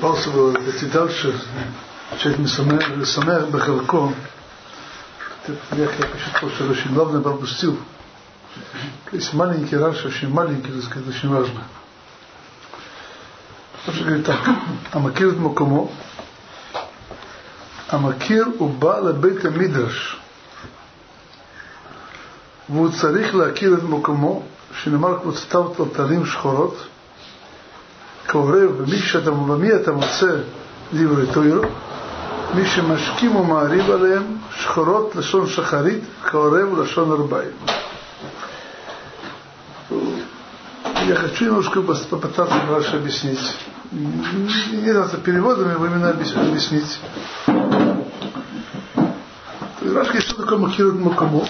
собрался 0.00 0.30
было 0.30 0.54
идти 0.70 0.86
дальше, 0.86 1.38
чуть 2.22 2.38
не 2.38 2.46
самер 2.46 3.46
бахалко. 3.48 4.14
Я 5.72 5.86
посчитал, 5.88 6.48
что 6.48 6.64
это 6.64 6.72
очень 6.72 6.94
главное 6.94 7.20
пропустил. 7.20 7.78
Есть 9.12 9.34
маленький 9.34 9.76
раньше, 9.76 10.08
очень 10.08 10.30
маленький, 10.30 10.72
так 10.72 10.82
сказать, 10.82 11.08
очень 11.08 11.28
важно. 11.28 11.62
Он 13.86 13.94
говорит 14.02 14.24
так, 14.24 14.40
Амакир 14.92 15.32
Мукамо, 15.32 15.90
המכיר 17.88 18.46
הוא 18.58 18.70
בא 18.78 18.98
לבית 18.98 19.44
המדרש 19.44 20.16
והוא 22.68 22.90
צריך 22.90 23.34
להכיר 23.34 23.74
את 23.74 23.82
מקומו, 23.82 24.42
שנאמר 24.82 25.18
קבוצתיו 25.18 25.68
טלטלים 25.68 26.26
שחורות, 26.26 26.86
כעורב 28.30 28.82
במי, 28.82 28.98
שאתה, 28.98 29.30
במי 29.30 29.74
אתה 29.74 29.92
מוצא 29.92 30.36
דברי 30.94 31.26
תוירו, 31.32 31.62
מי 32.54 32.66
שמשכים 32.66 33.36
ומעריב 33.36 33.90
עליהם 33.90 34.22
שחורות 34.58 35.16
לשון 35.16 35.46
שחרית, 35.46 36.04
כעורב 36.24 36.80
לשון 36.80 37.12
ארבעים. 37.12 37.56
Я 41.08 41.14
хочу 41.14 41.44
немножко 41.44 41.82
попытаться 41.82 42.60
дальше 42.68 42.96
объяснить. 42.96 43.38
Не 43.92 44.92
надо 44.92 45.18
переводами, 45.18 45.74
вы 45.74 45.86
именно 45.86 46.10
объяснить. 46.10 46.98
Рашка, 49.94 50.20
что 50.20 50.42
такое 50.42 50.58
Макирут 50.58 50.98
Макамо? 50.98 51.46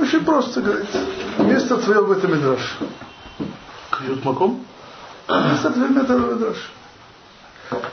Очень 0.00 0.24
просто 0.24 0.60
говорит. 0.62 0.86
Место 1.38 1.76
твое 1.78 2.00
в 2.04 2.12
этом 2.12 2.32
Мидраш. 2.32 2.78
Кирут 4.09 4.25
Маком? 4.25 4.65
В 5.27 5.65
этом 5.65 6.33
Мидраш. 6.33 6.57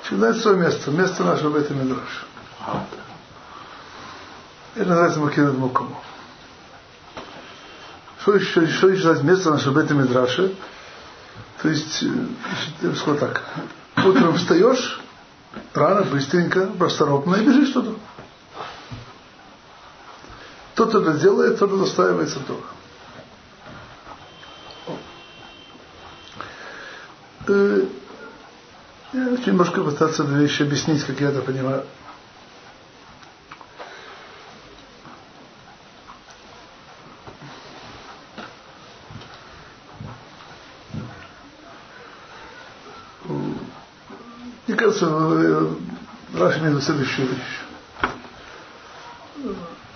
Всегда 0.05 0.29
есть 0.29 0.41
свое 0.41 0.57
место. 0.57 0.91
Место 0.91 1.25
наше 1.25 1.49
в 1.49 1.57
этом 1.57 1.79
Мидраш. 1.79 2.27
Это 4.75 4.89
называется 4.89 5.21
Макирут 5.21 5.59
Макамо. 5.59 6.01
Что 8.23 8.35
еще, 8.35 8.67
что 8.67 8.89
еще 8.89 9.09
называется 9.09 9.25
место 9.25 9.51
наше 9.51 9.71
в 9.71 9.77
этом 9.77 10.03
Мидраше? 10.03 10.55
То 11.61 11.69
есть, 11.69 12.03
я 12.03 12.89
бы 12.89 12.97
сказал 12.97 13.19
так, 13.19 13.43
утром 13.99 14.37
встаешь, 14.37 15.01
рано, 15.75 16.03
быстренько, 16.03 16.67
просторопно 16.67 17.37
и 17.37 17.45
бежишь 17.47 17.73
туда. 17.73 17.93
Тот 20.75 20.95
это 20.95 21.13
делает, 21.15 21.59
тот 21.59 21.79
достаивается 21.79 22.41
Тора. 22.41 22.61
Э, 27.49 27.87
хочу 29.13 29.51
немножко 29.51 29.83
пытаться 29.83 30.25
две 30.25 30.43
вещи 30.43 30.63
объяснить, 30.63 31.05
как 31.05 31.21
я 31.21 31.29
это 31.31 31.41
понимаю. 31.43 31.85
Мне 44.67 44.77
кажется, 44.77 45.07
э, 45.09 45.75
Раша 46.35 46.59
имеет 46.59 46.83
следующую 46.83 47.29
вещь 47.29 47.67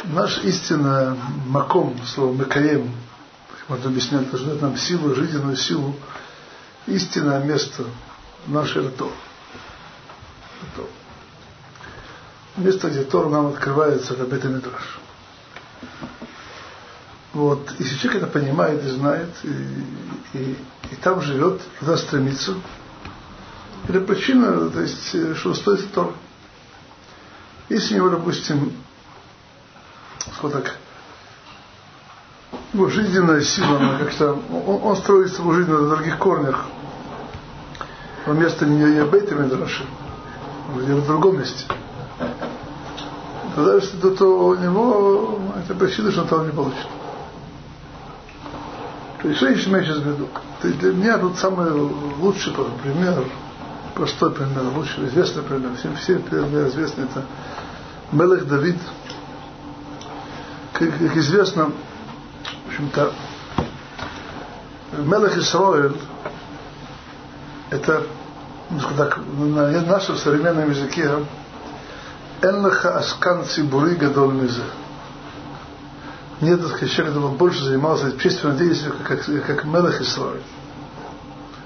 наш 0.05 0.39
истинный 0.39 1.16
маком, 1.47 1.97
слово 2.05 2.33
макаем, 2.33 2.91
объяснять, 3.69 4.28
что 4.28 4.44
дает 4.44 4.62
нам 4.62 4.77
силу, 4.77 5.15
жизненную 5.15 5.56
силу, 5.56 5.94
истинное 6.87 7.43
место 7.45 7.85
наше 8.47 8.81
это 8.81 8.91
то. 8.91 9.13
Место, 12.57 12.91
где 12.91 13.05
Тор 13.05 13.31
нам 13.31 13.47
открывается, 13.49 14.15
это 14.15 14.25
Бет 14.25 14.45
Мидраш. 14.45 14.99
Вот, 17.33 17.73
если 17.79 17.97
человек 17.97 18.23
это 18.23 18.33
понимает 18.33 18.85
и 18.85 18.89
знает, 18.89 19.29
и, 19.45 19.49
и, 20.35 20.59
и 20.91 20.97
там 20.97 21.23
живет, 21.23 21.63
туда 21.79 21.97
стремится, 21.97 22.55
это 23.89 24.01
причина, 24.01 24.69
то 24.69 24.81
есть, 24.81 25.37
что 25.39 25.55
стоит 25.55 25.93
Тор. 25.93 26.15
Если 27.69 27.95
у 27.95 27.97
него, 27.99 28.11
допустим, 28.11 28.73
вот 30.43 30.53
так, 30.53 30.77
его 32.73 32.89
жизненная 32.89 33.43
сила, 33.43 33.79
она 33.79 33.99
как-то, 33.99 34.39
он, 34.67 34.81
он 34.83 34.97
строит 34.97 35.33
свою 35.33 35.53
жизнь 35.53 35.71
на 35.71 35.89
других 35.89 36.19
корнях. 36.19 36.67
Он 38.27 38.39
место 38.39 38.67
не 38.67 38.81
Ябейта 38.81 39.35
Медраши, 39.35 39.85
где 40.77 40.95
в 40.95 41.07
другом 41.07 41.39
месте. 41.39 41.65
Тогда 43.55 43.75
если 43.75 43.97
то, 43.97 44.11
то 44.11 44.49
у 44.49 44.55
него 44.55 45.41
это 45.65 45.75
причина, 45.75 46.13
что 46.13 46.23
он 46.23 46.29
там 46.29 46.47
не 46.47 46.53
получит. 46.53 46.87
То 49.21 49.29
есть, 49.29 49.39
что 49.39 49.49
я 49.49 49.57
сейчас 49.57 49.99
в 49.99 50.29
для 50.63 50.93
меня 50.93 51.19
тут 51.19 51.37
самый 51.39 51.71
лучший 51.73 52.55
пример, 52.83 53.25
простой 53.95 54.31
пример, 54.31 54.63
лучший, 54.77 55.07
известный 55.09 55.43
пример, 55.43 55.71
всем, 55.77 55.97
все 55.97 56.19
примеры 56.19 56.69
известны, 56.69 57.03
это 57.03 57.25
Мелех 58.13 58.47
Давид– 58.47 58.77
как, 60.81 60.99
как 60.99 61.17
известно, 61.17 61.73
общем-то, 62.71 63.13
Мелах 64.93 65.37
Исраиль 65.37 65.97
это, 67.71 68.07
ну, 68.71 68.81
так, 68.97 69.19
на 69.19 69.81
нашем 69.83 70.17
современном 70.17 70.71
языке 70.71 71.11
Энлаха 72.43 72.99
Аскан 72.99 73.45
Цибури 73.45 73.97
Гадоль 73.97 74.35
Мизе. 74.35 74.63
Нет, 76.41 76.61
так 76.61 76.71
сказать, 76.71 76.91
человек, 76.95 77.15
который 77.15 77.37
больше 77.37 77.65
занимался 77.65 78.07
общественной 78.07 78.57
деятельностью, 78.57 78.95
как, 79.05 79.25
как, 79.25 79.47
как 79.47 79.65
Мелах 79.65 80.01
Исраиль. 80.01 80.43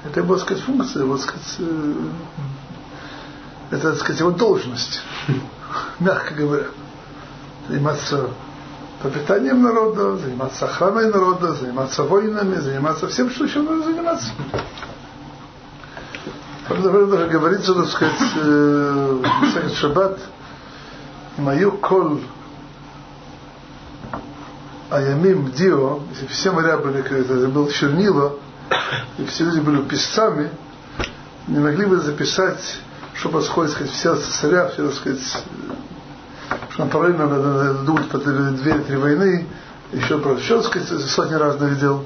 Это 0.04 0.20
его, 0.20 0.34
так 0.34 0.44
сказать, 0.44 0.64
функция, 0.64 1.04
вот, 1.04 1.20
сказать, 1.20 1.56
э, 1.58 1.94
это, 3.70 3.90
так 3.92 4.00
сказать, 4.00 4.20
его 4.20 4.30
должность, 4.30 5.00
мягко 6.00 6.34
говоря. 6.34 6.66
Заниматься 7.68 8.28
пропитанием 9.02 9.62
народа, 9.62 10.16
заниматься 10.16 10.66
охраной 10.66 11.10
народа, 11.10 11.54
заниматься 11.54 12.02
войнами, 12.04 12.56
заниматься 12.56 13.08
всем, 13.08 13.30
что 13.30 13.44
еще 13.44 13.60
нужно 13.60 13.84
заниматься. 13.84 14.28
Например, 16.68 17.06
даже 17.06 17.28
говорится, 17.28 17.74
так 17.74 17.88
сказать, 17.88 18.20
э, 18.36 19.22
в 19.42 19.74
Шаббат, 19.74 20.18
мою 21.36 21.72
кол 21.72 22.20
аямим 24.90 25.50
дио, 25.52 26.00
если 26.10 26.26
все 26.26 26.52
моря 26.52 26.78
были, 26.78 27.00
это 27.00 27.48
был 27.48 27.68
чернила, 27.68 28.36
и 29.18 29.24
все 29.26 29.44
люди 29.44 29.60
были 29.60 29.82
писцами, 29.82 30.50
не 31.48 31.58
могли 31.58 31.84
бы 31.84 31.98
записать, 31.98 32.78
что 33.14 33.28
происходит, 33.28 33.72
сказать, 33.72 33.92
в 33.92 33.96
сердце 33.96 34.30
царя, 34.40 34.68
все, 34.68 34.86
так 34.86 34.94
сказать, 34.94 35.44
что 36.74 36.86
параллельно 36.86 37.28
надо 37.28 37.74
думать 37.84 38.08
по 38.08 38.18
две-три 38.18 38.96
войны, 38.96 39.46
еще 39.92 40.18
про 40.18 40.36
сказать, 40.64 40.88
сотни 40.88 41.34
раз 41.34 41.56
доведел. 41.56 42.04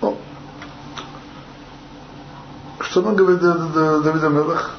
Ну, 0.00 0.16
что 2.78 3.02
нам 3.02 3.16
говорит 3.16 3.40
Давид 3.40 4.22
Амелах? 4.22 4.76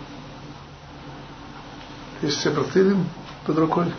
Есть 2.21 2.37
все 2.37 2.51
противим 2.51 3.09
под 3.45 3.57
рукой. 3.57 3.93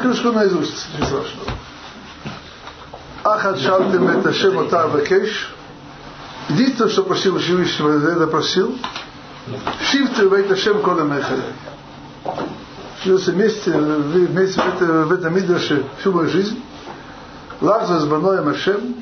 Скажу 0.00 0.32
наизусть, 0.32 0.88
не 0.98 1.04
страшно. 1.04 1.42
Ахад 3.33 3.59
шалтем 3.59 4.07
это 4.07 4.33
Шем 4.33 4.59
Отар 4.59 4.89
Бакеш. 4.89 5.53
Единственное, 6.49 6.89
что 6.89 7.03
просил 7.03 7.37
Всевышнего, 7.37 8.11
это 8.11 8.27
просил. 8.27 8.77
Шифту 9.91 10.29
Вейта 10.29 10.55
Шем 10.55 10.81
Кода 10.81 11.03
Мехалей. 11.03 11.43
Живется 13.03 13.31
вместе, 13.31 13.71
вместе 13.71 14.61
в, 14.61 14.67
это, 14.67 14.85
в 15.05 15.11
этом 15.13 15.35
Мидраше 15.35 15.85
всю 15.99 16.11
мою 16.11 16.29
жизнь. 16.29 16.61
Лахза 17.61 17.99
с 17.99 18.05
Баноем 18.05 18.47
Ашем, 18.47 18.95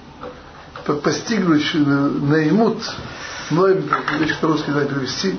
постигнуть 1.04 1.74
наимут, 1.74 2.78
мной, 3.50 3.84
вещь 4.20 4.38
по-русски 4.40 4.70
надо 4.72 4.86
перевести, 4.86 5.38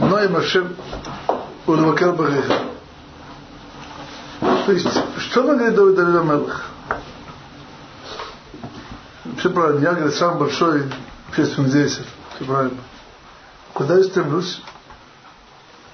Ноем 0.00 0.36
Ашем 0.36 0.76
Улвакер 1.66 2.12
Багеха. 2.12 2.62
То 4.65 4.71
есть, 4.71 4.87
что 5.17 5.43
нам 5.43 5.57
говорит 5.57 5.75
Давид 5.75 5.99
Амелах? 5.99 6.63
Все 9.37 9.49
правильно, 9.49 9.83
я, 9.83 9.93
говорит, 9.93 10.15
самый 10.15 10.39
большой 10.39 10.89
общественный 11.27 11.69
деятель. 11.69 12.05
Все 12.35 12.45
правильно. 12.45 12.77
Куда 13.73 13.97
я 13.97 14.03
стремлюсь? 14.03 14.61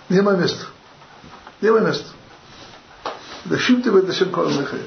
Не 0.09 0.21
мое 0.21 0.37
место. 0.37 0.65
Не 1.61 1.71
мое 1.71 1.81
место. 1.81 2.09
Дашим 3.45 3.79
это 3.79 4.11
всем 4.11 4.31
колонныхай. 4.31 4.81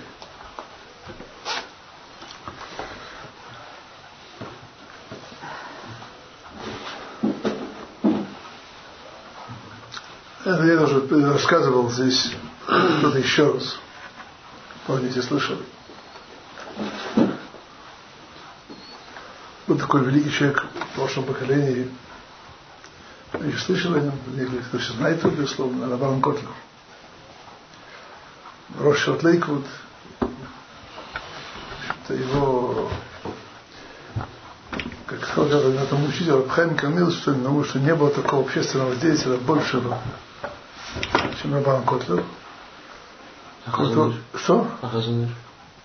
Это 10.44 10.64
я 10.64 10.82
уже 10.82 11.32
рассказывал 11.32 11.90
здесь 11.90 12.32
кто-то 12.98 13.18
еще 13.18 13.52
раз. 13.52 13.78
Помните, 14.86 15.22
слышали. 15.22 15.62
Был 19.66 19.78
такой 19.78 20.04
великий 20.04 20.30
человек 20.30 20.64
в 20.74 20.94
прошлом 20.96 21.24
поколении. 21.24 21.90
Я 23.34 23.58
слышал 23.58 23.94
о 23.94 24.00
нем, 24.00 24.12
кто 24.68 24.78
все 24.78 24.92
знает 24.92 25.22
его, 25.22 25.30
безусловно, 25.30 25.88
Рабан 25.88 26.20
Котлер. 26.20 26.50
Рошот 28.78 29.22
Лейквуд. 29.22 29.64
Это 32.04 32.14
его 32.14 32.90
как 35.06 35.26
сказал 35.26 35.62
на 35.70 35.80
этом 35.80 36.04
учитель 36.04 36.32
Рабхайм 36.32 36.74
Камил, 36.74 37.10
что, 37.10 37.34
потому 37.34 37.64
что 37.64 37.78
не 37.78 37.94
было 37.94 38.10
такого 38.10 38.42
общественного 38.42 38.96
деятеля 38.96 39.36
большего, 39.36 39.98
чем 41.40 41.54
Рабан 41.54 41.84
Котлер. 41.84 42.24
А 43.72 44.38
Что? 44.38 44.68
А 44.80 44.88
Хазаныш? 44.88 45.30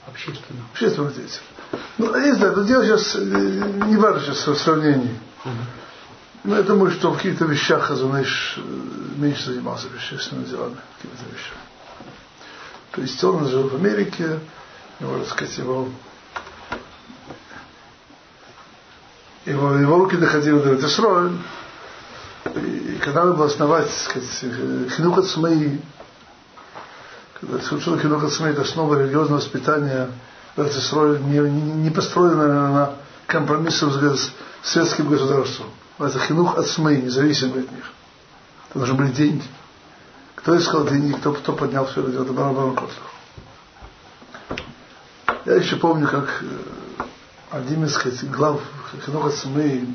Общественный. 0.07 0.61
Общественный 0.71 1.13
деятель. 1.13 1.41
Ну, 1.97 2.15
я 2.15 2.25
не 2.25 2.33
знаю, 2.33 2.53
это 2.53 2.63
дело 2.63 2.85
сейчас 2.85 3.15
э, 3.15 3.19
не 3.19 3.97
важно 3.97 4.21
сейчас 4.21 4.47
в 4.47 4.57
сравнении. 4.57 5.19
Но 6.43 6.55
я 6.55 6.63
думаю, 6.63 6.91
что 6.91 7.11
в 7.11 7.17
каких-то 7.17 7.45
вещах 7.45 7.83
Хазаныш 7.83 8.55
э, 8.57 8.61
меньше 9.17 9.51
занимался 9.51 9.87
общественными 9.87 10.45
делами, 10.45 10.77
какими-то 10.97 11.23
вещами. 11.25 11.61
То 12.91 13.01
есть 13.01 13.23
он 13.23 13.47
жил 13.47 13.67
в 13.69 13.75
Америке, 13.75 14.39
можно 14.99 15.25
сказать, 15.25 15.57
его 15.57 15.89
его, 19.45 19.75
его 19.75 19.97
руки 19.97 20.17
доходили 20.17 20.59
до 20.59 20.75
Исроэль, 20.85 21.37
и 22.55 22.97
когда 23.01 23.23
надо 23.23 23.37
было 23.37 23.45
основать, 23.45 23.87
так 23.87 24.23
сказать, 24.23 24.91
хинух 24.95 25.19
ацмаи, 25.19 25.79
когда 27.39 27.59
случилось 27.61 28.01
хинух 28.01 28.23
ацмаи, 28.23 28.51
это 28.51 28.61
основа 28.61 28.95
религиозного 28.95 29.39
воспитания 29.39 30.09
не, 30.57 31.39
не, 31.39 31.89
построена 31.91 32.71
на 32.71 32.93
компромиссах 33.27 33.93
с 33.93 34.31
светским 34.63 35.07
государством. 35.07 35.67
Это 35.99 36.17
хинух 36.19 36.57
ацмаи, 36.57 37.01
независимый 37.01 37.61
от 37.63 37.71
них. 37.71 37.91
Это 38.69 38.79
должны 38.79 38.95
были 38.95 39.11
деньги. 39.11 39.45
Кто 40.35 40.57
искал 40.57 40.87
деньги, 40.87 41.13
кто, 41.13 41.33
кто 41.33 41.53
поднял 41.53 41.85
все 41.85 42.01
это 42.01 42.11
дело, 42.11 42.23
это 42.23 42.33
Барабан 42.33 42.75
Котлер. 42.75 43.03
Я 45.45 45.55
еще 45.55 45.75
помню, 45.75 46.07
как 46.07 46.43
один 47.51 47.85
из 47.85 47.93
сказать, 47.93 48.29
глав 48.29 48.61
Хинуха 49.05 49.29
Цмей 49.29 49.87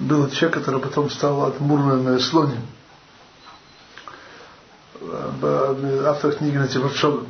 был 0.00 0.28
человек, 0.30 0.58
который 0.58 0.80
потом 0.80 1.08
стал 1.10 1.44
отмурным 1.44 2.04
на 2.04 2.18
слоне. 2.18 2.60
Автор 5.02 6.32
книги 6.32 6.56
на 6.56 6.68
Тибаршовым. 6.68 7.28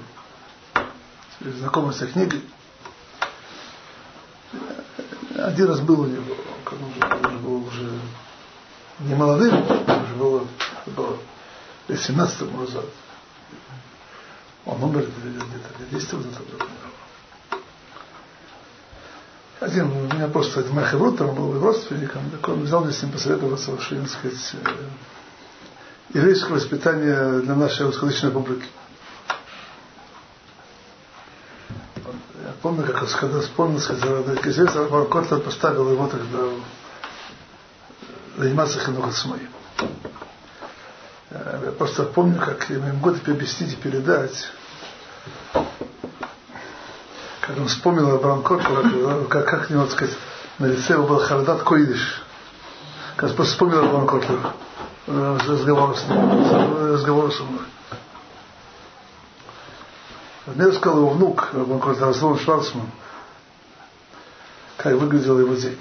Знакомый 1.41 1.93
с 1.95 2.07
книгой. 2.07 2.43
Один 5.37 5.67
раз 5.69 5.81
был 5.81 6.03
у 6.03 6.07
него, 6.07 6.37
как 6.65 6.75
он 6.75 6.85
уже, 6.85 7.29
уже 7.29 7.39
был 7.39 7.67
уже 7.67 7.91
не 9.01 9.15
молодым, 9.15 9.65
уже 9.65 10.15
было, 10.17 10.47
было 10.87 11.19
17 11.89 12.41
лет 12.41 12.55
назад. 12.55 12.85
Он 14.65 14.83
умер 14.85 15.09
где-то 15.23 15.97
10 15.97 16.13
лет 16.13 16.25
назад. 16.25 16.43
Один, 19.61 19.91
у 19.91 20.15
меня 20.15 20.29
просто 20.29 20.61
один 20.61 20.75
Махеврут, 20.75 21.19
там 21.19 21.35
был 21.35 21.61
родственником, 21.61 22.31
так 22.31 22.49
он 22.49 22.63
взял 22.63 22.85
мне 22.85 22.93
с 22.93 23.03
ним 23.03 23.13
посоветоваться, 23.13 23.79
что, 23.81 23.97
так 23.97 24.09
сказать, 24.09 24.55
э, 26.13 26.19
еврейское 26.19 26.53
воспитание 26.53 27.41
для 27.41 27.55
нашей 27.55 27.87
русскоязычной 27.87 28.31
публики. 28.31 28.67
Я 31.97 32.53
помню, 32.63 32.85
как 32.85 33.03
он 33.03 33.09
когда 33.09 33.41
вспомнил, 33.41 33.81
сказал, 33.81 34.25
Рабан 34.25 35.07
Котлер 35.09 35.41
поставил 35.41 35.91
его 35.91 36.07
тогда 36.07 36.39
заниматься 38.37 38.79
хинухом 38.79 39.13
моим. 39.31 39.49
Я 41.31 41.73
просто 41.73 42.05
помню, 42.05 42.39
как 42.39 42.69
я 42.71 42.77
им 42.77 43.01
год 43.01 43.17
объяснить 43.29 43.73
и 43.73 43.77
передать, 43.77 44.49
как 47.41 47.59
он 47.59 47.69
вспомнил 47.69 48.15
Абрам 48.15 48.43
Котлера, 48.43 49.25
как, 49.25 49.49
как 49.49 49.71
него, 49.71 49.85
так 49.85 49.93
сказать, 49.93 50.17
на 50.59 50.67
лице 50.67 50.95
его 50.95 51.07
был 51.07 51.19
Хардат 51.19 51.63
Койдиш. 51.63 52.23
Как 53.17 53.35
просто 53.35 53.53
вспомнил 53.53 53.85
Абрам 53.85 54.07
Котлера 54.07 54.55
разговор 55.07 55.97
с 55.97 56.09
ним, 56.09 56.93
разговор 56.93 57.33
со 57.33 57.45
мной. 57.45 57.63
Мне 60.47 60.67
рассказал 60.67 60.99
его 60.99 61.11
внук, 61.11 61.51
Котлер, 61.81 62.07
Раслон 62.07 62.39
Шварцман, 62.39 62.87
как 64.77 64.95
выглядел 64.95 65.39
его 65.41 65.55
день. 65.55 65.79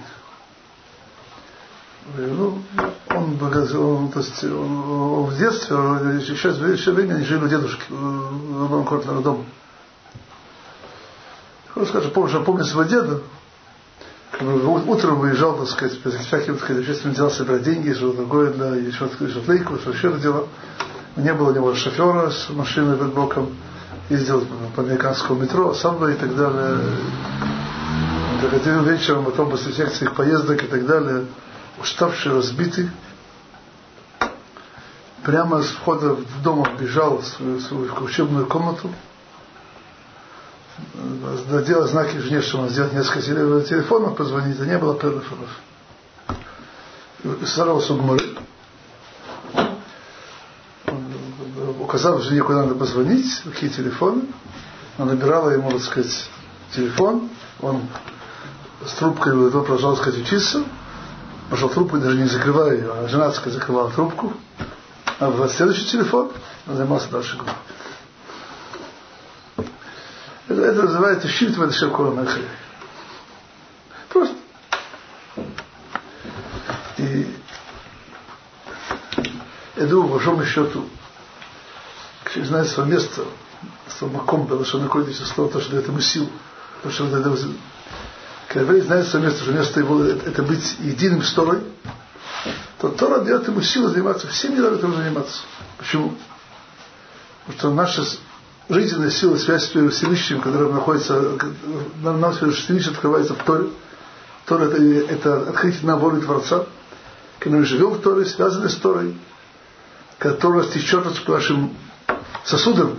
Ну, 2.18 2.62
он, 3.10 3.40
он, 3.42 4.12
то 4.12 4.20
есть, 4.20 4.44
он, 4.44 4.92
он 4.92 5.26
в 5.26 5.38
детстве, 5.38 5.76
еще, 5.76 6.50
еще 6.50 6.92
время 6.92 7.24
жили 7.24 7.46
у 7.46 7.48
дедушки, 7.48 7.84
в 7.90 8.86
Котлера 8.86 9.22
дома. 9.22 9.46
Скажем, 11.88 12.12
помню, 12.12 12.44
помню 12.44 12.64
своего 12.64 12.90
деда, 12.90 13.22
утром 14.42 15.20
выезжал, 15.20 15.58
так 15.58 15.68
сказать, 15.68 16.00
всякие, 16.00 16.54
так 16.54 16.64
сказать, 16.64 16.82
общественные 16.82 17.16
дела, 17.16 17.30
собирать 17.30 17.64
деньги, 17.64 17.94
что 17.94 18.14
такое, 18.14 18.52
для 18.52 18.76
еще, 18.76 19.10
еще 19.20 19.40
тлейку, 19.42 19.78
что 19.78 19.92
еще 19.92 20.12
дела. 20.14 20.48
Не 21.16 21.34
было 21.34 21.52
у 21.52 21.56
него 21.56 21.74
шофера 21.76 22.30
с 22.30 22.50
машиной 22.50 22.98
под 22.98 23.14
боком, 23.14 23.56
ездил 24.10 24.46
по 24.76 24.82
американскому 24.82 25.42
метро, 25.42 25.74
сам 25.74 26.06
и 26.08 26.14
так 26.14 26.36
далее. 26.36 26.80
Доходил 28.42 28.84
вечером, 28.84 29.26
потом 29.26 29.50
после 29.50 29.72
всех 29.72 29.94
своих 29.94 30.14
поездок 30.14 30.64
и 30.64 30.68
так 30.68 30.86
далее, 30.86 31.26
уставший, 31.80 32.34
разбитый, 32.34 32.90
прямо 35.24 35.62
с 35.62 35.70
входа 35.70 36.16
в 36.16 36.42
дом 36.44 36.68
бежал 36.80 37.18
в 37.18 37.26
свою, 37.26 37.58
в 37.58 37.62
свою 37.62 37.94
учебную 38.04 38.46
комнату, 38.46 38.90
сделать 41.64 41.90
знаки 41.90 42.18
жене, 42.18 42.42
что 42.42 42.60
он 42.60 42.70
сделать 42.70 42.94
несколько 42.94 43.22
телефонов, 43.22 44.16
позвонить, 44.16 44.60
а 44.60 44.66
не 44.66 44.78
было 44.78 44.98
телефонов. 45.00 45.50
Старался 47.46 47.94
у 47.94 47.98
Гмары. 47.98 48.24
Указал 51.80 52.20
жене, 52.22 52.42
куда 52.42 52.64
надо 52.64 52.76
позвонить, 52.76 53.42
какие 53.44 53.70
телефоны. 53.70 54.24
Она 54.98 55.14
набирала 55.14 55.50
ему, 55.50 55.72
так 55.72 55.82
сказать, 55.82 56.30
телефон. 56.74 57.30
Он 57.62 57.82
с 58.86 58.94
трубкой 58.94 59.34
продолжал, 59.50 59.98
сказать, 59.98 60.22
учиться. 60.22 60.64
Пошел 61.50 61.70
трубку, 61.70 61.98
даже 61.98 62.18
не 62.18 62.26
закрывая 62.26 62.76
ее, 62.76 62.92
а 62.92 63.08
жена, 63.08 63.32
сказать, 63.32 63.60
закрывала 63.60 63.92
трубку. 63.92 64.34
А 65.20 65.30
в 65.30 65.48
следующий 65.50 65.86
телефон 65.86 66.32
он 66.68 66.76
занимался 66.76 67.10
дальше 67.10 67.38
Гмары. 67.38 67.58
Это, 70.48 70.84
называется 70.84 71.28
щит 71.28 71.58
в 71.58 71.62
это 71.62 71.74
Просто. 74.10 74.36
И 76.98 77.36
я 79.76 79.86
думаю, 79.88 80.08
по 80.08 80.14
большому 80.16 80.46
счету, 80.46 80.88
знает 82.36 82.68
свое 82.68 82.90
место, 82.90 83.24
маком, 84.02 84.44
потому 84.44 84.66
что 84.66 84.80
находится 84.80 85.26
слово, 85.26 85.52
то, 85.52 85.62
что 85.62 85.72
дает 85.72 85.88
ему 85.88 86.00
силу. 86.00 86.30
Потому 86.78 86.94
что 86.94 87.18
это, 87.18 87.38
когда 88.48 88.62
еврей 88.62 88.82
знает 88.82 89.08
свое 89.08 89.26
место, 89.26 89.44
что 89.44 89.52
место 89.52 89.80
его 89.80 90.04
это, 90.04 90.44
быть 90.44 90.76
единым 90.80 91.24
с 91.24 91.34
Торой, 91.34 91.62
то 92.80 92.90
Тора 92.90 93.22
дает 93.22 93.48
ему 93.48 93.62
силу 93.62 93.90
заниматься 93.90 94.28
всеми 94.28 94.58
делами, 94.58 94.76
которым 94.76 94.98
заниматься. 94.98 95.42
Почему? 95.78 96.16
Потому 97.48 97.58
что 97.58 97.74
наша 97.74 98.06
жизненная 98.70 99.12
сила, 99.12 99.38
связь 99.38 99.66
с 99.66 99.70
Всевышним, 99.70 100.42
которая 100.42 100.70
находится, 100.70 101.38
нам, 102.02 102.20
нам 102.20 102.34
Всевышний 102.34 102.80
открывается 102.80 103.34
в 103.36 103.44
Торе. 103.44 103.70
Тора 104.46 104.66
это, 104.66 104.82
это 104.82 105.50
открытие 105.50 105.86
на 105.86 105.98
волю 105.98 106.22
Творца. 106.22 106.66
Когда 107.40 107.58
мы 107.60 107.66
живем 107.66 107.92
в 107.92 108.02
Торе, 108.02 108.26
связаны 108.26 108.70
с 108.70 108.76
Торой, 108.76 109.16
которая 110.18 110.64
стечет 110.64 111.04
по 111.26 111.32
нашим 111.34 111.76
сосудам, 112.44 112.98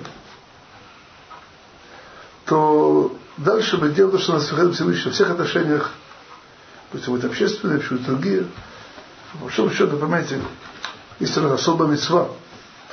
то 2.44 3.16
дальше 3.36 3.76
мы 3.78 3.90
делаем 3.90 4.16
то, 4.16 4.22
что 4.22 4.34
нас 4.34 4.50
выходит 4.50 4.74
Всевышний 4.74 5.06
во 5.06 5.12
всех 5.12 5.30
отношениях, 5.30 5.90
пусть 6.92 7.08
это 7.08 7.26
общественные, 7.26 7.80
пусть 7.80 8.04
другие, 8.04 8.46
По 9.32 9.38
большому 9.38 9.70
счету, 9.70 9.96
понимаете, 9.96 10.40
есть 11.18 11.36
особая 11.36 11.88
мецва 11.88 12.28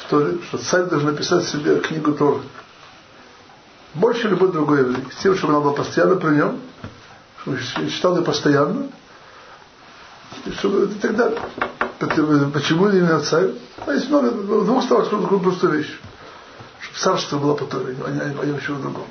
Торе, 0.10 0.38
что 0.48 0.58
царь 0.58 0.84
должен 0.86 1.12
написать 1.12 1.46
себе 1.46 1.80
книгу 1.80 2.14
Торы. 2.14 2.42
Больше 3.94 4.28
любой 4.28 4.52
другой 4.52 4.80
еврей. 4.80 5.06
С 5.12 5.22
тем, 5.22 5.36
чтобы 5.36 5.54
она 5.54 5.62
была 5.62 5.74
постоянно 5.74 6.16
при 6.16 6.36
нем, 6.36 6.60
чтобы 7.44 7.60
читал 7.90 8.18
ее 8.18 8.24
постоянно, 8.24 8.88
и 10.46 10.52
чтобы 10.52 10.86
и 10.86 10.96
так 10.96 11.16
далее. 11.16 11.40
Почему 12.54 12.90
именно 12.90 13.20
царь? 13.22 13.52
А 13.86 13.94
есть 13.94 14.10
много, 14.10 14.32
в 14.32 14.66
двух 14.66 14.84
словах 14.84 15.08
скажу 15.08 15.24
такую 15.24 15.42
простую 15.42 15.74
вещь. 15.74 16.00
Чтобы 16.80 17.00
царство 17.00 17.38
было 17.38 17.54
по 17.54 17.66
Торе, 17.66 17.96
а 18.06 18.10
не, 18.10 18.20
а 18.20 18.46
не 18.46 18.60
чего 18.62 18.78
другого. 18.78 19.08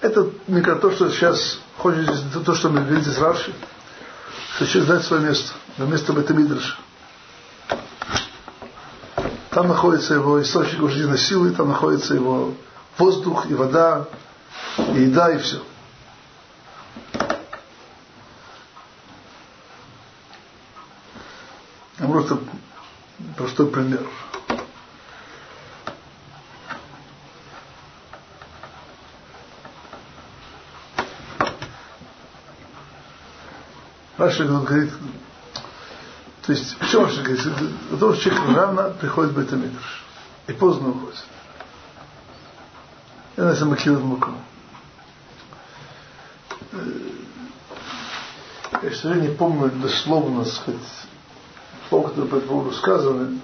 Это, 0.00 0.30
кажется, 0.46 0.74
то, 0.76 0.90
что 0.90 1.10
сейчас 1.10 1.58
хочет 1.78 2.10
то, 2.44 2.54
что 2.54 2.68
мы 2.68 2.82
видим 2.82 3.10
с 3.10 3.18
Раши, 3.18 3.54
что 4.56 4.66
человек 4.66 4.86
знает 4.86 5.04
свое 5.04 5.22
место, 5.22 5.52
на 5.76 5.84
место 5.84 6.12
Бетамидраша. 6.12 6.76
Там 9.50 9.68
находится 9.68 10.14
его 10.14 10.42
источник 10.42 10.88
жизненной 10.90 11.18
силы, 11.18 11.52
там 11.52 11.68
находится 11.68 12.14
его 12.14 12.54
воздух 12.98 13.46
и 13.50 13.54
вода, 13.54 14.06
и 14.78 15.02
еда, 15.02 15.32
и 15.32 15.38
все. 15.38 15.62
Просто 21.98 22.38
простой 23.36 23.68
пример. 23.68 24.06
Раша 34.16 34.44
говорит, 34.44 34.92
то 36.46 36.52
есть, 36.52 36.78
в 36.78 36.90
чем 36.90 37.04
Раша 37.04 37.22
говорит? 37.22 37.42
Потому 37.90 38.12
что 38.12 38.22
человек 38.22 38.56
рано 38.56 38.90
приходит 38.90 39.32
в 39.32 39.40
Бетамидрш 39.40 40.04
и 40.46 40.52
поздно 40.52 40.90
уходит. 40.90 41.24
Это 43.36 43.56
Самакилат 43.56 44.02
Мукам. 44.02 44.36
Я, 48.82 48.90
к 48.90 49.04
не 49.04 49.28
помню 49.28 49.70
дословно, 49.70 50.44
сказать, 50.44 50.80
слова, 51.88 52.08
которые 52.08 52.30
по 52.30 52.36
этому 52.36 52.60
поводу 52.60 52.76
сказаны. 52.76 53.40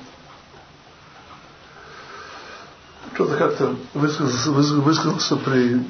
Кто-то 3.14 3.36
как-то 3.36 3.76
высказался, 3.94 4.50
высказался 4.50 5.36
при 5.36 5.86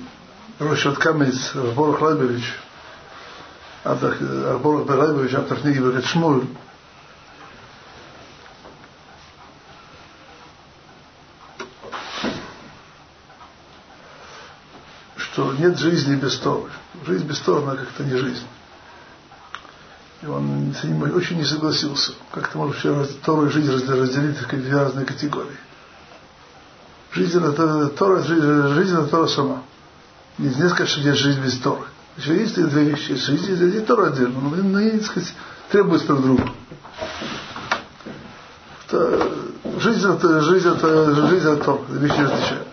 Рошат 0.60 0.98
Камец 0.98 1.54
Борох 1.74 2.00
Лайбович, 2.00 2.54
Борох 3.84 4.88
Лайбович, 4.88 5.34
автор 5.34 5.58
книги 5.60 5.80
Бекет 5.80 6.04
Шмуль, 6.04 6.46
что 15.40 15.52
нет 15.54 15.78
жизни 15.78 16.16
без 16.16 16.38
Торы. 16.38 16.70
Жизнь 17.06 17.24
без 17.24 17.38
Торы, 17.40 17.62
она 17.62 17.76
как-то 17.76 18.04
не 18.04 18.16
жизнь. 18.16 18.44
И 20.22 20.26
он 20.26 20.74
с 20.78 20.84
ним 20.84 21.02
очень 21.02 21.38
не 21.38 21.44
согласился. 21.44 22.12
Как 22.32 22.48
ты 22.48 22.58
можешь 22.58 22.84
Тору 23.24 23.46
и 23.46 23.50
жизнь 23.50 23.70
разделить 23.70 24.36
в 24.36 24.48
две 24.48 24.76
разные 24.76 25.06
категории? 25.06 25.56
Жизнь 27.12 27.42
это 27.42 27.88
Тора, 27.88 28.22
жизнь, 28.22 28.94
это 28.94 29.06
Тора 29.06 29.26
сама. 29.26 29.62
Нельзя 30.38 30.68
сказать, 30.68 30.90
что 30.90 31.00
нет 31.00 31.16
жизнь 31.16 31.42
без 31.42 31.58
Торы. 31.58 31.86
Еще 32.18 32.36
есть 32.36 32.54
две 32.54 32.84
вещи. 32.84 33.14
Жизнь 33.14 33.76
и 33.76 33.80
Тора 33.80 34.08
отдельно. 34.08 34.40
Но, 34.40 34.78
они, 34.78 34.90
так 34.90 35.04
сказать, 35.04 35.34
требуются 35.70 36.06
друг 36.08 36.22
другу. 36.22 36.50
Жизнь 39.80 40.06
это 40.06 40.40
жизнь 40.42 40.68
это 40.68 41.14
жизнь 41.28 41.48
это 41.48 41.64
Тора. 41.64 41.80
Вещи 41.88 42.20
различают. 42.20 42.69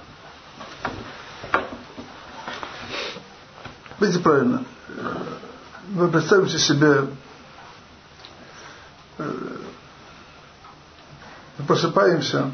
Видите 4.00 4.20
правильно. 4.20 4.64
Вы 5.90 6.08
представьте 6.10 6.60
себе, 6.60 7.08
мы 9.18 9.26
просыпаемся 11.66 12.52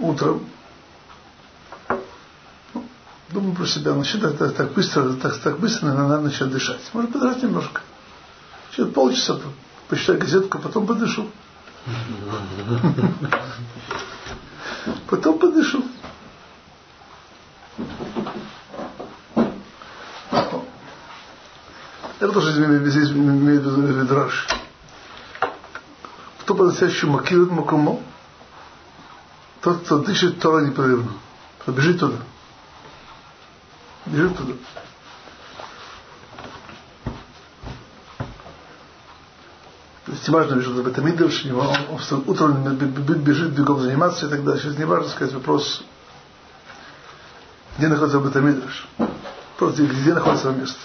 утром, 0.00 0.44
думаю 3.28 3.54
про 3.54 3.66
себя, 3.66 3.94
начинаю 3.94 4.34
так, 4.34 4.56
так 4.56 4.72
быстро, 4.72 5.12
так, 5.12 5.38
так 5.38 5.60
быстро, 5.60 5.92
надо 5.92 6.20
начать 6.20 6.50
дышать. 6.50 6.80
Может 6.92 7.12
подождать 7.12 7.44
немножко. 7.44 7.82
Через 8.74 8.92
полчаса 8.92 9.38
почитаю 9.88 10.18
газетку, 10.18 10.58
потом 10.58 10.86
подышу. 10.86 11.30
Потом 15.08 15.38
подышу. 15.38 15.84
Это 22.22 22.34
тоже 22.34 22.52
здесь 22.52 23.10
имеет 23.10 23.64
Медраж. 23.64 24.46
Кто 26.38 26.54
по-настоящему 26.54 27.14
макирует 27.14 27.50
макумо, 27.50 28.00
тот, 29.60 29.82
кто 29.82 29.98
дышит 29.98 30.38
Тора 30.38 30.60
непрерывно. 30.60 31.10
Кто 31.58 31.72
бежит 31.72 31.98
туда. 31.98 32.18
Бежит 34.06 34.36
туда. 34.36 34.52
То 40.06 40.12
есть 40.12 40.28
важно, 40.28 40.60
в 40.60 40.86
этом 40.86 41.04
Мидрш, 41.04 41.44
он 41.46 42.22
утром 42.28 42.76
бежит, 42.76 43.50
бегом 43.50 43.80
заниматься 43.80 44.26
и 44.26 44.30
так 44.30 44.44
далее. 44.44 44.62
Сейчас 44.62 44.78
не 44.78 44.84
важно 44.84 45.08
сказать 45.08 45.34
вопрос, 45.34 45.82
где 47.78 47.88
находится 47.88 48.20
Бетамидрш. 48.20 48.86
Просто 49.58 49.82
где 49.86 50.14
находится 50.14 50.52
место. 50.52 50.78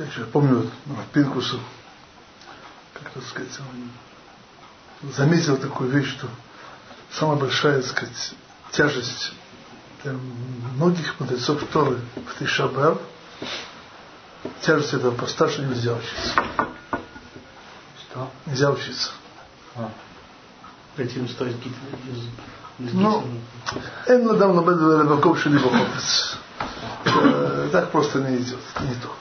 Я 0.00 0.06
еще 0.06 0.24
помню 0.24 0.66
Пинкусу, 1.12 1.60
как 2.94 3.14
это 3.14 3.20
сказать, 3.20 3.50
он 5.02 5.12
заметил 5.12 5.58
такую 5.58 5.90
вещь, 5.90 6.08
что 6.16 6.26
самая 7.12 7.36
большая, 7.36 7.82
так 7.82 7.90
сказать, 7.90 8.34
тяжесть 8.72 9.34
для 10.02 10.14
многих 10.74 11.20
мудрецов 11.20 11.62
Торы 11.70 11.98
в 12.14 12.38
Тишабар, 12.38 12.96
тяжесть 14.62 14.94
этого 14.94 15.14
постарше 15.14 15.60
нельзя 15.60 15.92
учиться. 15.92 16.44
Что? 18.00 18.30
Нельзя 18.46 18.70
учиться. 18.70 19.10
А. 19.76 19.92
Этим 20.96 21.28
стоит 21.28 21.56
какие-то 21.56 21.78
Ну, 22.78 23.22
Эн 24.06 24.26
ладам 24.26 24.52
лабед 24.52 24.78
лебаков 24.78 25.38
шели 25.38 25.58
бахофец. 25.58 26.38
Так 27.70 27.90
просто 27.92 28.20
не 28.20 28.38
идет, 28.38 28.60
не 28.80 28.94
то. 28.94 29.14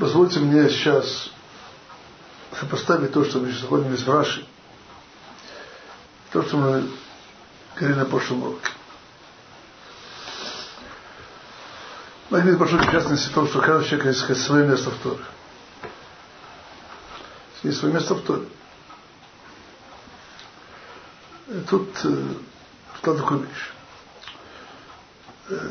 Позвольте 0.00 0.40
мне 0.40 0.68
сейчас 0.68 1.30
сопоставить 2.58 3.12
то, 3.12 3.24
что 3.24 3.38
мы 3.38 3.50
сейчас 3.50 3.62
находим 3.62 3.94
из 3.94 4.06
Раши, 4.06 4.46
то, 6.32 6.42
что 6.42 6.56
мы 6.56 6.90
говорили 7.76 7.98
на 8.00 8.04
прошлом 8.04 8.42
уроке. 8.42 8.68
Мы 12.30 12.56
большую 12.56 12.82
частность 12.90 13.26
в 13.26 13.34
том, 13.34 13.46
что 13.48 13.60
каждый 13.60 13.88
человек 13.88 14.06
есть 14.06 14.44
свое 14.44 14.66
место 14.66 14.90
в 14.90 14.98
Торе. 14.98 15.24
Есть 17.62 17.78
свое 17.78 17.94
место 17.94 18.14
в 18.14 18.22
Торе. 18.22 18.48
И 21.48 21.57
тут 21.68 21.88
э, 22.04 22.34
что 22.96 23.14
такое 23.14 23.38
вещь. 23.38 23.72
Э, 25.50 25.70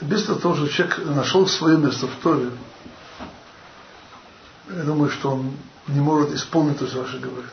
без 0.00 0.24
того, 0.24 0.54
что 0.56 0.68
человек 0.68 0.98
нашел 1.06 1.46
свое 1.46 1.76
место 1.76 2.06
в 2.06 2.14
Торе, 2.22 2.50
я 4.68 4.82
думаю, 4.84 5.10
что 5.10 5.32
он 5.32 5.56
не 5.88 6.00
может 6.00 6.32
исполнить 6.32 6.78
то, 6.78 6.86
что 6.86 7.02
Раша 7.02 7.18
говорит. 7.18 7.50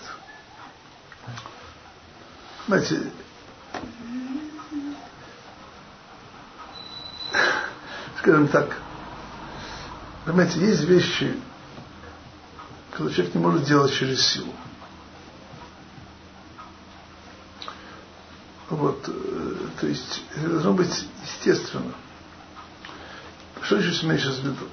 Знаете, 2.68 3.02
скажем 8.20 8.48
так, 8.50 8.78
понимаете, 10.26 10.60
есть 10.60 10.84
вещи, 10.84 11.36
которые 12.92 13.16
человек 13.16 13.36
не 13.36 13.42
может 13.42 13.64
делать 13.64 13.94
через 13.94 14.26
силу. 14.26 14.54
Вот, 18.98 19.14
э, 19.16 19.56
то 19.80 19.88
есть, 19.88 20.24
должно 20.36 20.74
быть 20.74 21.08
естественно. 21.24 21.94
Что 23.62 23.78
еще 23.78 24.06
имею 24.06 24.20
сейчас 24.20 24.36
в 24.36 24.44
виду? 24.44 24.66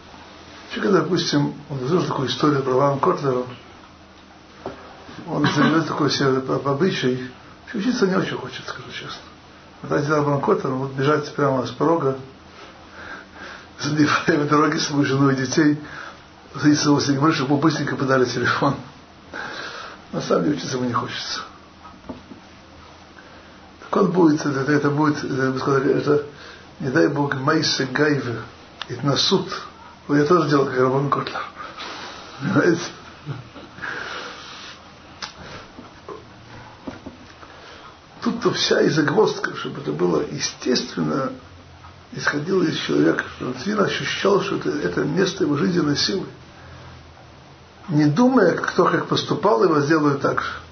Человек, 0.73 1.03
допустим, 1.03 1.55
он 1.69 1.83
услышал 1.83 2.09
такую 2.09 2.29
историю 2.29 2.63
про 2.63 2.73
Ван 2.73 3.01
Котлера, 3.01 3.45
он 5.27 5.47
заведет 5.47 5.87
такой 5.87 6.11
себе 6.11 6.29
обычай, 6.29 7.31
учиться 7.73 8.07
не 8.07 8.17
очень 8.17 8.37
хочет, 8.37 8.67
скажу 8.67 8.91
честно. 8.91 9.23
Вот 9.83 9.93
один 9.93 10.23
Ван 10.23 10.41
Котлер, 10.41 10.73
вот 10.73 10.93
бежать 10.93 11.33
прямо 11.35 11.67
с 11.67 11.71
порога, 11.71 12.17
забивая 13.79 14.45
в 14.45 14.49
дороге 14.49 14.79
свою 14.79 15.05
жену 15.05 15.31
и 15.31 15.37
детей, 15.37 15.79
садиться 16.55 16.93
в 16.93 17.01
себе 17.01 17.17
говорит, 17.17 17.37
чтобы 17.37 17.57
быстренько 17.59 17.97
подали 17.97 18.25
телефон. 18.25 18.77
На 20.13 20.21
самом 20.21 20.45
деле 20.45 20.57
учиться 20.57 20.77
ему 20.77 20.87
не 20.87 20.93
хочется. 20.93 21.41
Он 24.05 24.11
будет, 24.11 24.45
это, 24.45 24.71
это 24.71 24.91
будет, 24.91 25.25
это, 25.25 25.71
это, 25.73 26.27
не 26.79 26.91
дай 26.91 27.09
Бог, 27.09 27.37
Майсе 27.37 27.87
Гайве, 27.87 28.37
это 28.87 29.07
на 29.07 29.17
суд, 29.17 29.49
я 30.09 30.25
тоже 30.25 30.51
делал, 30.51 30.67
как 30.67 30.79
Рабан 30.79 31.09
Котлер. 31.09 31.43
Понимаете? 32.39 32.83
Тут-то 38.23 38.53
вся 38.53 38.83
и 38.83 38.91
загвоздка, 38.91 39.57
чтобы 39.57 39.81
это 39.81 39.93
было 39.93 40.23
естественно, 40.31 41.33
исходило 42.13 42.63
из 42.63 42.77
человека, 42.77 43.25
чтобы 43.37 43.55
он 43.73 43.81
ощущал, 43.81 44.43
что 44.43 44.57
это, 44.57 44.69
это 44.69 45.05
место 45.05 45.45
его 45.45 45.57
жизненной 45.57 45.97
силы. 45.97 46.27
Не 47.89 48.05
думая, 48.05 48.53
кто 48.53 48.85
как 48.85 49.07
поступал, 49.07 49.65
его 49.65 49.81
сделают 49.81 50.21
так 50.21 50.43
же. 50.43 50.64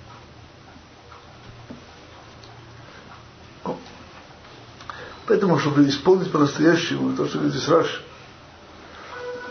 Поэтому, 5.32 5.58
чтобы 5.58 5.88
исполнить 5.88 6.30
по-настоящему 6.30 7.16
то, 7.16 7.26
что 7.26 7.38
говорит 7.38 7.56
здесь 7.56 7.66
Раш, 7.66 8.02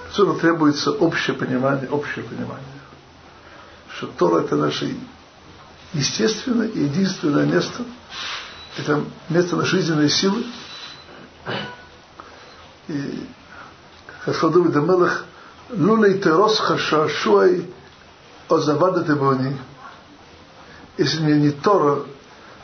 Отсюда 0.07 0.39
требуется 0.39 0.91
общее 0.91 1.35
понимание, 1.35 1.89
общее 1.89 2.23
понимание, 2.23 2.63
что 3.97 4.05
Тора 4.05 4.41
это 4.41 4.57
наше 4.57 4.95
естественное 5.93 6.67
и 6.67 6.83
единственное 6.83 7.47
место, 7.47 7.83
это 8.77 9.03
место 9.29 9.55
нашей 9.55 9.79
жизненной 9.79 10.11
силы. 10.11 10.45
И, 12.87 13.25
как 14.23 14.35
сказал 14.35 14.61
Давид 14.61 14.75
Амелах, 14.75 15.25
лулей 15.71 16.19
терос 16.19 16.59
хашашуай 16.59 17.65
озавада 18.49 19.03
тебони. 19.03 19.57
Если 20.99 21.23
мне 21.23 21.39
не 21.39 21.49
Тора, 21.49 22.03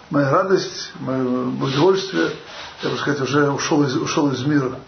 моя 0.09 0.29
радость, 0.29 0.91
мое 0.99 1.23
удовольствие, 1.23 2.31
я 2.83 2.89
бы 2.89 2.97
сказать, 2.97 3.21
уже 3.21 3.49
ушел 3.49 3.83
из, 3.83 3.95
ушел 3.95 4.31
из 4.31 4.43
мира, 4.45 4.79